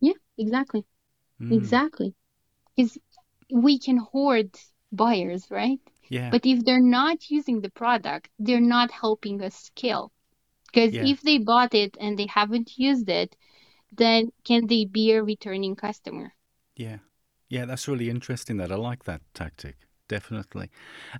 Yeah, 0.00 0.12
exactly. 0.38 0.84
Mm, 1.40 1.56
Exactly. 1.56 2.14
Because 2.76 2.98
we 3.52 3.78
can 3.78 3.98
hoard 3.98 4.56
buyers, 4.92 5.46
right? 5.50 5.80
Yeah. 6.08 6.30
But 6.30 6.46
if 6.46 6.64
they're 6.64 6.80
not 6.80 7.30
using 7.30 7.60
the 7.60 7.70
product, 7.70 8.28
they're 8.38 8.60
not 8.60 8.90
helping 8.90 9.42
us 9.42 9.54
scale. 9.56 10.12
Because 10.66 10.92
Yeah. 10.92 11.06
if 11.06 11.22
they 11.22 11.38
bought 11.38 11.74
it 11.74 11.96
and 12.00 12.18
they 12.18 12.26
haven't 12.26 12.78
used 12.78 13.08
it, 13.08 13.36
then 13.92 14.32
can 14.44 14.66
they 14.66 14.84
be 14.84 15.12
a 15.12 15.22
returning 15.22 15.76
customer? 15.76 16.34
Yeah. 16.76 16.98
Yeah, 17.48 17.64
that's 17.66 17.86
really 17.86 18.10
interesting 18.10 18.56
that. 18.56 18.72
I 18.72 18.76
like 18.76 19.04
that 19.04 19.22
tactic. 19.34 19.76
Definitely. 20.08 20.70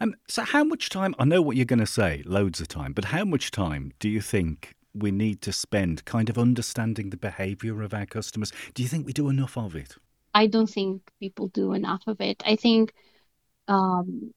Um, 0.01 0.15
so 0.29 0.43
how 0.43 0.65
much 0.65 0.91
time 0.91 1.15
I 1.19 1.25
know 1.25 1.41
what 1.41 1.57
you're 1.57 1.65
going 1.65 1.79
to 1.79 1.87
say, 1.87 2.23
loads 2.27 2.61
of 2.61 2.69
time, 2.69 2.93
but 2.93 3.07
how 3.07 3.25
much 3.25 3.51
time 3.51 3.93
do 3.99 4.09
you 4.09 4.21
think 4.21 4.75
we 4.93 5.11
need 5.11 5.41
to 5.43 5.53
spend 5.53 6.05
kind 6.05 6.29
of 6.29 6.39
understanding 6.39 7.11
the 7.11 7.17
behavior 7.17 7.81
of 7.83 7.95
our 7.95 8.07
customers? 8.07 8.53
Do 8.75 8.83
you 8.83 8.89
think 8.89 9.07
we 9.07 9.13
do 9.13 9.29
enough 9.29 9.57
of 9.57 9.75
it? 9.75 9.97
I 10.35 10.47
don't 10.49 10.69
think 10.69 11.03
people 11.21 11.49
do 11.49 11.73
enough 11.73 12.03
of 12.07 12.21
it. 12.21 12.43
I 12.45 12.57
think 12.57 12.93
um, 13.69 14.35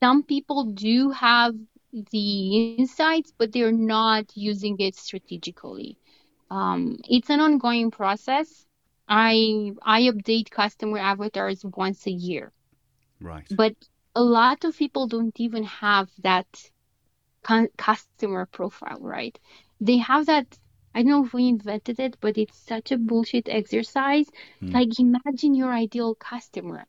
some 0.00 0.22
people 0.24 0.64
do 0.64 1.10
have 1.10 1.54
the 1.92 2.56
insights, 2.56 3.14
but 3.18 3.34
they're 3.34 3.52
not 3.54 4.14
using 4.18 4.60
it 4.62 4.78
strategically. 4.78 5.98
Um, 6.50 6.96
it's 7.08 7.30
an 7.30 7.40
ongoing 7.40 7.90
process. 7.90 8.66
I 9.08 9.72
I 9.82 10.02
update 10.02 10.50
customer 10.50 10.98
avatars 10.98 11.64
once 11.64 12.06
a 12.06 12.10
year, 12.12 12.52
Right. 13.20 13.56
but 13.56 13.74
a 14.14 14.22
lot 14.22 14.64
of 14.64 14.76
people 14.76 15.06
don't 15.06 15.38
even 15.40 15.64
have 15.64 16.10
that 16.22 16.70
cu- 17.42 17.68
customer 17.76 18.32
profile, 18.32 18.86
right? 18.86 19.24
They 19.68 19.84
have 19.86 20.14
that. 20.14 20.46
I 20.86 20.92
don't 20.94 21.02
know 21.04 21.24
if 21.24 21.32
we 21.32 21.48
invented 21.48 21.98
it, 21.98 22.16
but 22.20 22.36
it's 22.36 22.56
such 22.56 22.90
a 22.90 22.98
bullshit 22.98 23.48
exercise. 23.48 24.28
Hmm. 24.60 24.74
Like, 24.74 24.98
imagine 24.98 25.54
your 25.54 25.72
ideal 25.72 26.14
customer. 26.14 26.86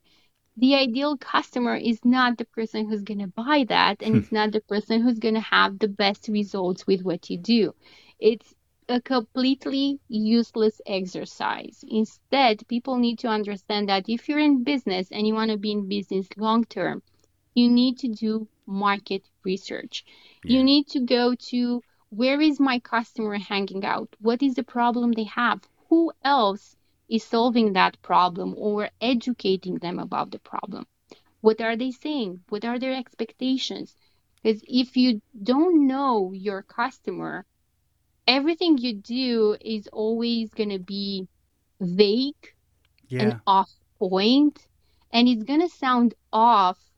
The 0.62 0.76
ideal 0.76 1.18
customer 1.18 1.76
is 1.76 2.06
not 2.06 2.38
the 2.38 2.46
person 2.46 2.88
who's 2.88 3.02
going 3.02 3.20
to 3.20 3.28
buy 3.28 3.66
that, 3.70 4.04
and 4.04 4.14
hmm. 4.14 4.20
it's 4.20 4.32
not 4.32 4.52
the 4.52 4.62
person 4.62 5.02
who's 5.02 5.18
going 5.18 5.34
to 5.34 5.42
have 5.42 5.80
the 5.80 5.88
best 5.88 6.28
results 6.28 6.86
with 6.86 7.02
what 7.02 7.32
you 7.32 7.40
do. 7.40 7.74
It's 8.20 8.54
a 8.88 9.02
completely 9.02 10.00
useless 10.08 10.80
exercise. 10.86 11.84
Instead, 11.88 12.68
people 12.68 12.98
need 12.98 13.18
to 13.20 13.28
understand 13.28 13.90
that 13.90 14.08
if 14.08 14.30
you're 14.30 14.38
in 14.38 14.64
business 14.64 15.12
and 15.12 15.26
you 15.26 15.34
want 15.34 15.50
to 15.50 15.58
be 15.58 15.72
in 15.72 15.90
business 15.90 16.28
long 16.38 16.64
term, 16.66 17.02
you 17.56 17.68
need 17.68 17.98
to 17.98 18.10
do 18.10 18.48
market 18.68 19.24
research. 19.44 20.06
Yeah. 20.44 20.58
You 20.58 20.64
need 20.64 20.88
to 20.90 21.00
go 21.00 21.34
to 21.50 21.82
where 22.10 22.40
is 22.40 22.60
my 22.60 22.78
customer 22.78 23.40
hanging 23.40 23.84
out? 23.84 24.16
What 24.20 24.44
is 24.44 24.54
the 24.54 24.64
problem 24.64 25.14
they 25.14 25.24
have? 25.24 25.62
Who 25.90 26.12
else 26.24 26.76
is 27.12 27.26
solving 27.26 27.74
that 27.74 28.02
problem 28.04 28.56
or 28.58 28.90
educating 29.02 29.76
them 29.80 30.00
about 30.00 30.32
the 30.32 30.40
problem? 30.40 30.88
What 31.42 31.62
are 31.62 31.76
they 31.78 31.92
saying? 31.92 32.44
What 32.50 32.66
are 32.66 32.80
their 32.80 32.94
expectations? 32.96 33.96
Because 34.44 34.64
if 34.68 34.98
you 34.98 35.22
don't 35.44 35.88
know 35.88 36.32
your 36.34 36.64
customer, 36.64 37.46
everything 38.28 38.78
you 38.78 38.94
do 38.96 39.58
is 39.62 39.88
always 39.92 40.54
going 40.54 40.70
to 40.70 40.80
be 40.80 41.28
vague 41.80 42.56
Yeah. 42.70 43.20
and 43.20 43.36
off 43.48 43.72
point, 44.00 44.68
and 45.12 45.28
it's 45.28 45.44
going 45.44 45.62
to 45.62 45.70
sound 45.70 46.14
off 46.32 46.92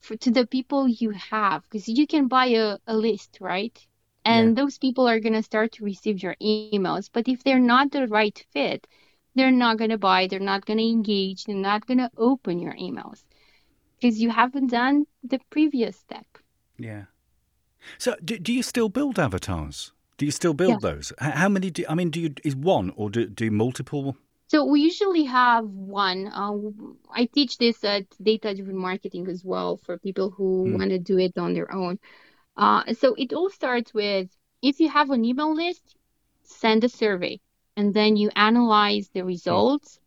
for, 0.00 0.16
to 0.16 0.30
the 0.30 0.46
people 0.46 0.88
you 0.88 1.10
have 1.10 1.62
because 1.64 1.88
you 1.88 2.06
can 2.06 2.28
buy 2.28 2.46
a, 2.46 2.78
a 2.86 2.96
list, 2.96 3.38
right? 3.40 3.86
And 4.24 4.56
those 4.56 4.78
people 4.78 5.08
are 5.08 5.20
going 5.20 5.34
to 5.34 5.42
start 5.42 5.72
to 5.72 5.84
receive 5.84 6.22
your 6.22 6.36
emails. 6.42 6.90
But 6.92 7.10
if 7.28 7.42
they're 7.42 7.58
not 7.60 7.90
the 7.92 8.06
right 8.06 8.44
fit, 8.52 8.86
they're 9.34 9.50
not 9.52 9.78
going 9.78 9.90
to 9.90 9.98
buy, 9.98 10.26
they're 10.26 10.40
not 10.40 10.66
going 10.66 10.78
to 10.78 10.84
engage, 10.88 11.44
they're 11.44 11.56
not 11.56 11.86
going 11.86 11.98
to 11.98 12.10
open 12.16 12.58
your 12.60 12.74
emails 12.74 13.24
because 14.00 14.20
you 14.20 14.30
haven't 14.30 14.68
done 14.68 15.06
the 15.22 15.40
previous 15.50 15.98
step. 15.98 16.26
Yeah. 16.78 17.04
So, 17.98 18.16
do, 18.24 18.38
do 18.38 18.52
you 18.52 18.62
still 18.62 18.88
build 18.88 19.18
avatars? 19.18 19.92
Do 20.18 20.24
you 20.26 20.32
still 20.32 20.54
build 20.54 20.72
Yes. 20.72 20.82
those? 20.82 21.12
How 21.18 21.48
many? 21.48 21.70
Do, 21.70 21.84
I 21.88 21.94
mean, 21.94 22.10
do 22.10 22.20
you 22.20 22.34
is 22.44 22.56
one 22.56 22.90
or 22.96 23.10
do 23.10 23.26
do 23.26 23.50
multiple? 23.50 24.16
So 24.48 24.64
we 24.66 24.80
usually 24.82 25.24
have 25.24 25.64
one. 25.64 26.26
Uh, 26.28 26.52
I 27.10 27.24
teach 27.26 27.56
this 27.58 27.82
at 27.84 28.04
Data 28.22 28.54
Driven 28.54 28.76
Marketing 28.76 29.28
as 29.28 29.44
well 29.44 29.76
for 29.78 29.98
people 29.98 30.30
who 30.30 30.64
Hmm. 30.64 30.76
want 30.76 30.90
to 30.90 30.98
do 30.98 31.18
it 31.18 31.38
on 31.38 31.54
their 31.54 31.72
own. 31.72 31.98
Uh, 32.56 32.94
so 32.94 33.14
it 33.14 33.32
all 33.32 33.50
starts 33.50 33.94
with 33.94 34.30
if 34.62 34.80
you 34.80 34.88
have 34.90 35.10
an 35.10 35.24
email 35.24 35.54
list, 35.54 35.96
send 36.44 36.84
a 36.84 36.88
survey, 36.88 37.40
and 37.76 37.94
then 37.94 38.16
you 38.16 38.30
analyze 38.36 39.08
the 39.10 39.24
results 39.24 39.98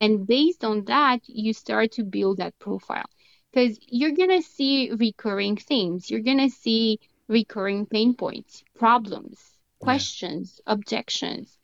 And 0.00 0.26
based 0.26 0.64
on 0.64 0.84
that, 0.86 1.20
you 1.28 1.54
start 1.54 1.92
to 1.92 2.04
build 2.04 2.38
that 2.38 2.58
profile 2.58 3.06
because 3.52 3.78
you're 3.88 4.12
going 4.12 4.30
to 4.30 4.42
see 4.42 4.90
recurring 4.92 5.56
themes. 5.56 6.10
You're 6.10 6.20
going 6.20 6.38
to 6.38 6.50
see 6.50 7.00
recurring 7.28 7.86
pain 7.86 8.14
points, 8.14 8.64
problems, 8.74 9.38
questions, 9.80 10.60
yeah. 10.66 10.74
objections. 10.74 11.58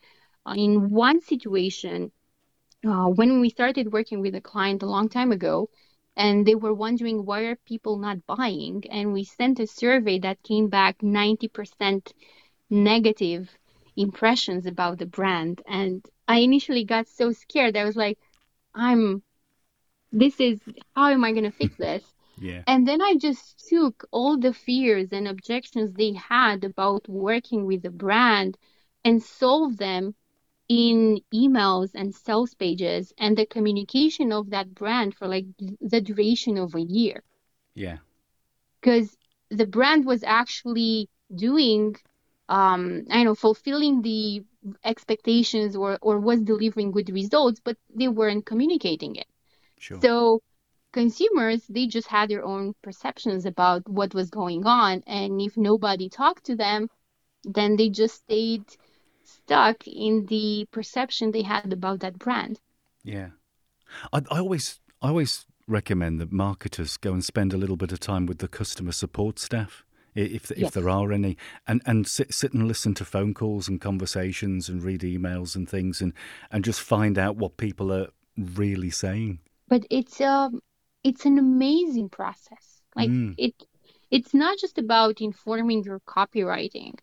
In 0.55 0.89
one 0.89 1.21
situation, 1.21 2.11
uh, 2.85 3.07
when 3.07 3.41
we 3.41 3.49
started 3.49 3.91
working 3.93 4.21
with 4.21 4.35
a 4.35 4.41
client 4.41 4.83
a 4.83 4.87
long 4.87 5.09
time 5.09 5.31
ago, 5.31 5.69
and 6.15 6.45
they 6.45 6.55
were 6.55 6.73
wondering 6.73 7.25
why 7.25 7.41
are 7.43 7.55
people 7.57 7.97
not 7.97 8.25
buying, 8.27 8.83
and 8.91 9.13
we 9.13 9.23
sent 9.25 9.59
a 9.59 9.67
survey 9.67 10.19
that 10.19 10.43
came 10.43 10.69
back 10.69 10.99
90% 10.99 12.13
negative 12.69 13.58
impressions 13.99 14.65
about 14.65 14.99
the 14.99 15.05
brand, 15.05 15.61
and 15.67 16.05
I 16.27 16.39
initially 16.39 16.85
got 16.85 17.07
so 17.07 17.31
scared. 17.33 17.77
I 17.77 17.85
was 17.85 17.97
like, 17.97 18.19
I'm 18.75 19.23
this 20.11 20.39
is 20.39 20.61
how 20.95 21.09
am 21.09 21.23
I 21.25 21.31
going 21.31 21.45
to 21.45 21.51
fix 21.51 21.77
this? 21.77 22.13
Yeah. 22.37 22.63
And 22.67 22.87
then 22.87 23.01
I 23.01 23.15
just 23.15 23.67
took 23.69 24.05
all 24.11 24.37
the 24.37 24.53
fears 24.53 25.11
and 25.11 25.27
objections 25.27 25.93
they 25.93 26.13
had 26.13 26.63
about 26.63 27.07
working 27.09 27.65
with 27.65 27.83
the 27.83 27.91
brand 27.91 28.57
and 29.03 29.21
solved 29.23 29.79
them 29.79 30.15
in 30.69 31.21
emails 31.33 31.91
and 31.95 32.13
sales 32.15 32.53
pages 32.55 33.13
and 33.17 33.37
the 33.37 33.45
communication 33.45 34.31
of 34.31 34.49
that 34.51 34.73
brand 34.75 35.15
for 35.15 35.27
like 35.27 35.45
the 35.81 36.01
duration 36.01 36.57
of 36.57 36.75
a 36.75 36.81
year. 36.81 37.23
Yeah. 37.75 37.97
Because 38.81 39.17
the 39.49 39.65
brand 39.67 40.05
was 40.05 40.23
actually 40.23 41.09
doing 41.35 41.95
um 42.49 43.05
I 43.09 43.23
know 43.23 43.35
fulfilling 43.35 44.01
the 44.01 44.43
expectations 44.83 45.75
or 45.75 45.97
or 46.01 46.19
was 46.19 46.41
delivering 46.41 46.91
good 46.91 47.09
results, 47.09 47.61
but 47.63 47.77
they 47.95 48.09
weren't 48.09 48.45
communicating 48.45 49.15
it. 49.15 49.27
Sure. 49.79 50.01
So 50.01 50.41
consumers 50.91 51.65
they 51.67 51.85
just 51.87 52.07
had 52.07 52.29
their 52.29 52.43
own 52.43 52.73
perceptions 52.81 53.45
about 53.45 53.87
what 53.87 54.13
was 54.13 54.29
going 54.29 54.65
on 54.65 55.03
and 55.05 55.39
if 55.41 55.55
nobody 55.55 56.09
talked 56.09 56.45
to 56.45 56.55
them 56.55 56.87
then 57.43 57.75
they 57.75 57.89
just 57.89 58.15
stayed 58.15 58.63
stuck 59.23 59.87
in 59.87 60.25
the 60.25 60.67
perception 60.71 61.31
they 61.31 61.43
had 61.43 61.71
about 61.71 61.99
that 61.99 62.17
brand 62.17 62.59
yeah 63.03 63.29
I, 64.11 64.21
I 64.31 64.39
always 64.39 64.79
i 65.01 65.09
always 65.09 65.45
recommend 65.67 66.19
that 66.19 66.31
marketers 66.31 66.97
go 66.97 67.13
and 67.13 67.23
spend 67.23 67.53
a 67.53 67.57
little 67.57 67.77
bit 67.77 67.91
of 67.91 67.99
time 67.99 68.25
with 68.25 68.39
the 68.39 68.47
customer 68.47 68.91
support 68.91 69.37
staff 69.37 69.85
if 70.25 70.51
if 70.51 70.71
there 70.71 70.89
are 70.89 71.11
any, 71.11 71.37
and 71.67 71.81
and 71.85 72.07
sit 72.07 72.33
sit 72.33 72.53
and 72.53 72.67
listen 72.67 72.93
to 72.95 73.05
phone 73.05 73.33
calls 73.33 73.67
and 73.67 73.81
conversations 73.81 74.69
and 74.69 74.83
read 74.83 75.01
emails 75.01 75.55
and 75.55 75.69
things, 75.69 76.01
and 76.01 76.13
and 76.51 76.63
just 76.63 76.81
find 76.81 77.17
out 77.17 77.37
what 77.37 77.57
people 77.57 77.91
are 77.91 78.09
really 78.37 78.89
saying. 78.89 79.39
But 79.67 79.85
it's 79.89 80.19
um 80.21 80.61
it's 81.03 81.25
an 81.25 81.37
amazing 81.37 82.09
process. 82.09 82.81
Like 82.95 83.09
mm. 83.09 83.35
it 83.37 83.53
it's 84.11 84.33
not 84.33 84.57
just 84.57 84.77
about 84.77 85.21
informing 85.21 85.83
your 85.83 85.99
copywriting. 86.01 86.95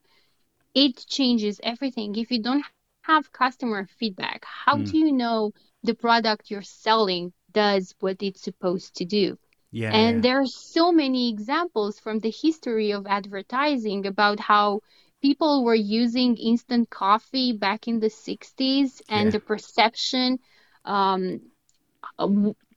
It 0.75 1.07
changes 1.07 1.61
everything. 1.63 2.17
If 2.17 2.31
you 2.31 2.43
don't 2.43 2.65
have 3.03 3.33
customer 3.33 3.89
feedback, 3.99 4.45
how 4.45 4.77
mm. 4.77 4.91
do 4.91 4.99
you 4.99 5.13
know 5.13 5.53
the 5.83 5.95
product 5.95 6.51
you're 6.51 6.63
selling 6.63 7.33
does 7.53 7.95
what 8.01 8.23
it's 8.23 8.43
supposed 8.43 8.97
to 8.97 9.05
do? 9.05 9.39
Yeah, 9.77 9.93
and 9.93 10.17
yeah. 10.17 10.21
there 10.23 10.41
are 10.41 10.47
so 10.47 10.91
many 10.91 11.29
examples 11.29 12.01
from 12.01 12.19
the 12.21 12.31
history 12.31 12.93
of 12.93 13.07
advertising 13.07 14.07
about 14.07 14.41
how 14.41 14.81
people 15.21 15.65
were 15.65 15.75
using 15.75 16.35
instant 16.39 16.89
coffee 16.89 17.53
back 17.53 17.87
in 17.87 18.01
the 18.01 18.09
60s 18.09 19.03
and 19.11 19.27
yeah. 19.27 19.31
the 19.33 19.41
perception 19.41 20.39
um, 20.87 21.43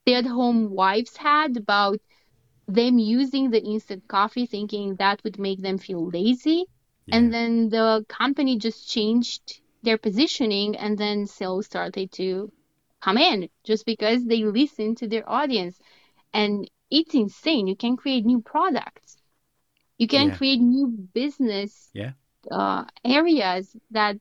stay-at-home 0.02 0.72
wives 0.72 1.16
had 1.16 1.56
about 1.56 2.00
them 2.68 3.00
using 3.00 3.50
the 3.50 3.64
instant 3.64 4.06
coffee 4.10 4.46
thinking 4.46 4.96
that 4.96 5.24
would 5.24 5.40
make 5.40 5.62
them 5.62 5.78
feel 5.78 6.06
lazy 6.10 6.66
yeah. 7.06 7.16
and 7.16 7.34
then 7.34 7.70
the 7.70 8.06
company 8.10 8.58
just 8.58 8.90
changed 8.90 9.62
their 9.84 9.98
positioning 9.98 10.76
and 10.76 10.98
then 10.98 11.26
sales 11.26 11.66
started 11.66 12.12
to 12.12 12.52
come 13.00 13.18
in 13.18 13.48
just 13.64 13.86
because 13.86 14.26
they 14.26 14.44
listened 14.44 14.98
to 14.98 15.08
their 15.08 15.24
audience 15.30 15.80
and 16.34 16.70
it's 16.92 17.14
insane 17.14 17.68
you 17.68 17.76
can 17.76 17.96
create 17.96 18.26
new 18.26 18.42
products 18.42 19.18
you 19.98 20.08
can 20.08 20.30
yeah. 20.30 20.36
create 20.36 20.62
new 20.62 20.88
business 21.14 21.90
yeah. 21.94 22.12
uh, 22.52 22.84
areas 23.04 23.76
that 23.92 24.18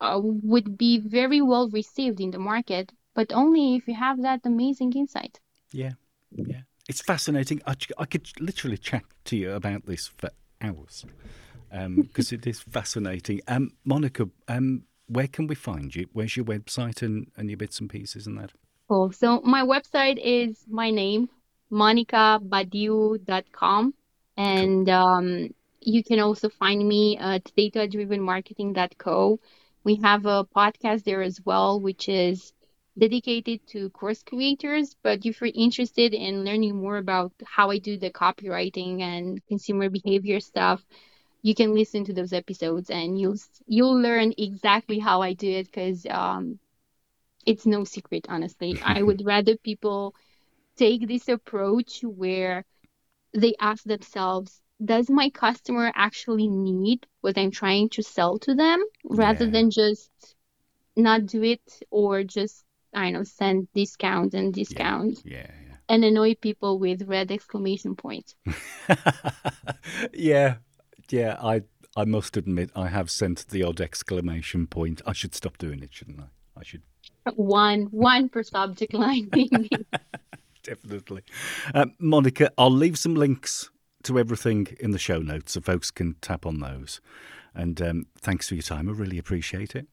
uh, 0.00 0.18
would 0.22 0.78
be 0.78 0.98
very 0.98 1.42
well 1.42 1.68
received 1.68 2.20
in 2.20 2.30
the 2.30 2.38
market 2.38 2.92
but 3.14 3.32
only 3.32 3.76
if 3.76 3.86
you 3.88 3.94
have 3.94 4.22
that 4.22 4.40
amazing 4.44 4.92
insight. 4.94 5.40
Yeah, 5.72 5.92
yeah. 6.32 6.62
It's 6.88 7.02
fascinating. 7.02 7.60
I, 7.66 7.74
I 7.98 8.04
could 8.04 8.28
literally 8.40 8.78
chat 8.78 9.04
to 9.26 9.36
you 9.36 9.52
about 9.52 9.86
this 9.86 10.08
for 10.08 10.30
hours 10.60 11.04
because 11.70 12.32
um, 12.32 12.38
it 12.38 12.46
is 12.46 12.60
fascinating. 12.60 13.40
Um, 13.46 13.72
Monica, 13.84 14.28
um, 14.48 14.84
where 15.06 15.28
can 15.28 15.46
we 15.46 15.54
find 15.54 15.94
you? 15.94 16.06
Where's 16.12 16.36
your 16.36 16.46
website 16.46 17.02
and, 17.02 17.30
and 17.36 17.50
your 17.50 17.56
bits 17.56 17.78
and 17.80 17.90
pieces 17.90 18.26
and 18.26 18.38
that? 18.38 18.52
Cool. 18.88 19.12
So 19.12 19.40
my 19.42 19.62
website 19.62 20.18
is 20.22 20.64
my 20.68 20.90
name, 20.90 21.28
monicabadiu.com. 21.72 23.94
And 24.36 24.88
um, 24.88 25.48
you 25.80 26.04
can 26.04 26.20
also 26.20 26.48
find 26.48 26.86
me 26.86 27.18
at 27.18 27.44
datadrivenmarketing.co. 27.56 29.40
We 29.84 29.96
have 29.96 30.26
a 30.26 30.44
podcast 30.44 31.04
there 31.04 31.22
as 31.22 31.40
well, 31.44 31.80
which 31.80 32.08
is 32.08 32.52
dedicated 32.98 33.66
to 33.68 33.90
course 33.90 34.22
creators. 34.22 34.94
But 35.02 35.24
if 35.24 35.40
you're 35.40 35.50
interested 35.54 36.14
in 36.14 36.44
learning 36.44 36.76
more 36.76 36.98
about 36.98 37.32
how 37.44 37.70
I 37.70 37.78
do 37.78 37.98
the 37.98 38.10
copywriting 38.10 39.00
and 39.00 39.44
consumer 39.46 39.88
behavior 39.88 40.40
stuff, 40.40 40.84
you 41.42 41.54
can 41.54 41.74
listen 41.74 42.04
to 42.04 42.12
those 42.12 42.32
episodes 42.32 42.90
and 42.90 43.18
you'll 43.18 43.36
you'll 43.66 44.00
learn 44.00 44.34
exactly 44.36 44.98
how 44.98 45.22
I 45.22 45.32
do 45.32 45.50
it 45.50 45.66
because 45.66 46.06
um, 46.10 46.58
it's 47.46 47.66
no 47.66 47.84
secret, 47.84 48.26
honestly. 48.28 48.78
I 48.82 49.02
would 49.06 49.24
rather 49.24 49.56
people 49.56 50.14
take 50.80 51.06
this 51.06 51.28
approach 51.28 52.00
where 52.02 52.64
they 53.34 53.54
ask 53.60 53.84
themselves, 53.84 54.60
does 54.82 55.10
my 55.10 55.28
customer 55.30 55.92
actually 55.94 56.48
need 56.48 57.06
what 57.20 57.36
I'm 57.36 57.50
trying 57.50 57.90
to 57.90 58.02
sell 58.02 58.38
to 58.40 58.54
them 58.54 58.82
rather 59.04 59.44
yeah. 59.44 59.50
than 59.50 59.70
just 59.70 60.10
not 60.96 61.26
do 61.26 61.42
it 61.42 61.82
or 61.90 62.24
just 62.24 62.64
I 62.92 63.10
know, 63.10 63.22
send 63.22 63.68
discounts 63.72 64.34
and 64.34 64.52
discounts. 64.52 65.22
Yeah, 65.24 65.36
yeah, 65.36 65.52
yeah. 65.68 65.76
And 65.88 66.04
annoy 66.04 66.34
people 66.34 66.78
with 66.78 67.08
red 67.08 67.30
exclamation 67.30 67.94
points. 67.94 68.34
yeah, 70.12 70.56
yeah. 71.08 71.36
I 71.40 71.62
I 71.96 72.04
must 72.04 72.36
admit 72.36 72.70
I 72.74 72.88
have 72.88 73.10
sent 73.10 73.46
the 73.48 73.62
odd 73.62 73.80
exclamation 73.80 74.66
point. 74.66 75.02
I 75.06 75.12
should 75.12 75.34
stop 75.34 75.58
doing 75.58 75.82
it, 75.82 75.92
shouldn't 75.92 76.20
I? 76.20 76.30
I 76.58 76.64
should. 76.64 76.82
One 77.34 77.82
one 77.90 78.28
per 78.28 78.42
subject 78.42 78.94
line. 78.94 79.30
Definitely, 80.62 81.22
uh, 81.74 81.86
Monica. 81.98 82.50
I'll 82.58 82.70
leave 82.70 82.98
some 82.98 83.14
links 83.14 83.70
to 84.04 84.18
everything 84.18 84.68
in 84.80 84.92
the 84.92 84.98
show 84.98 85.18
notes 85.18 85.52
so 85.52 85.60
folks 85.60 85.90
can 85.90 86.16
tap 86.20 86.46
on 86.46 86.60
those. 86.60 87.00
And 87.54 87.80
um, 87.82 88.06
thanks 88.18 88.48
for 88.48 88.54
your 88.54 88.62
time. 88.62 88.88
I 88.88 88.92
really 88.92 89.18
appreciate 89.18 89.74
it. 89.74 89.86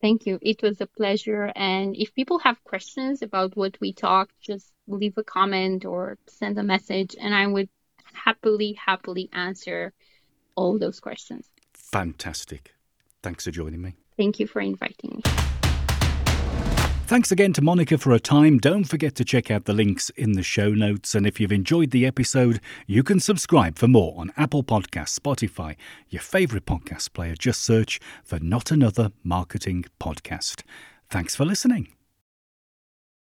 Thank 0.00 0.26
you. 0.26 0.38
It 0.42 0.62
was 0.62 0.80
a 0.80 0.86
pleasure. 0.86 1.50
And 1.56 1.96
if 1.96 2.14
people 2.14 2.38
have 2.40 2.62
questions 2.64 3.22
about 3.22 3.56
what 3.56 3.78
we 3.80 3.92
talked, 3.92 4.38
just 4.40 4.72
leave 4.86 5.16
a 5.16 5.24
comment 5.24 5.84
or 5.84 6.18
send 6.26 6.58
a 6.58 6.62
message, 6.62 7.16
and 7.18 7.34
I 7.34 7.46
would 7.46 7.70
happily, 8.12 8.74
happily 8.74 9.30
answer 9.32 9.92
all 10.56 10.78
those 10.78 11.00
questions. 11.00 11.48
Fantastic. 11.72 12.74
Thanks 13.22 13.44
for 13.44 13.50
joining 13.50 13.80
me. 13.80 13.94
Thank 14.16 14.38
you 14.38 14.46
for 14.46 14.60
inviting 14.60 15.22
me. 15.24 15.63
Thanks 17.06 17.30
again 17.30 17.52
to 17.52 17.62
Monica 17.62 17.98
for 17.98 18.10
her 18.12 18.18
time. 18.18 18.58
Don't 18.58 18.84
forget 18.84 19.14
to 19.16 19.26
check 19.26 19.50
out 19.50 19.66
the 19.66 19.74
links 19.74 20.10
in 20.16 20.32
the 20.32 20.42
show 20.42 20.70
notes. 20.70 21.14
And 21.14 21.26
if 21.26 21.38
you've 21.38 21.52
enjoyed 21.52 21.90
the 21.90 22.06
episode, 22.06 22.60
you 22.86 23.02
can 23.02 23.20
subscribe 23.20 23.78
for 23.78 23.86
more 23.86 24.18
on 24.18 24.32
Apple 24.38 24.64
Podcasts, 24.64 25.18
Spotify, 25.20 25.76
your 26.08 26.22
favourite 26.22 26.64
podcast 26.64 27.12
player. 27.12 27.34
Just 27.38 27.62
search 27.62 28.00
for 28.24 28.40
Not 28.40 28.70
Another 28.70 29.12
Marketing 29.22 29.84
Podcast. 30.00 30.62
Thanks 31.10 31.36
for 31.36 31.44
listening. 31.44 31.88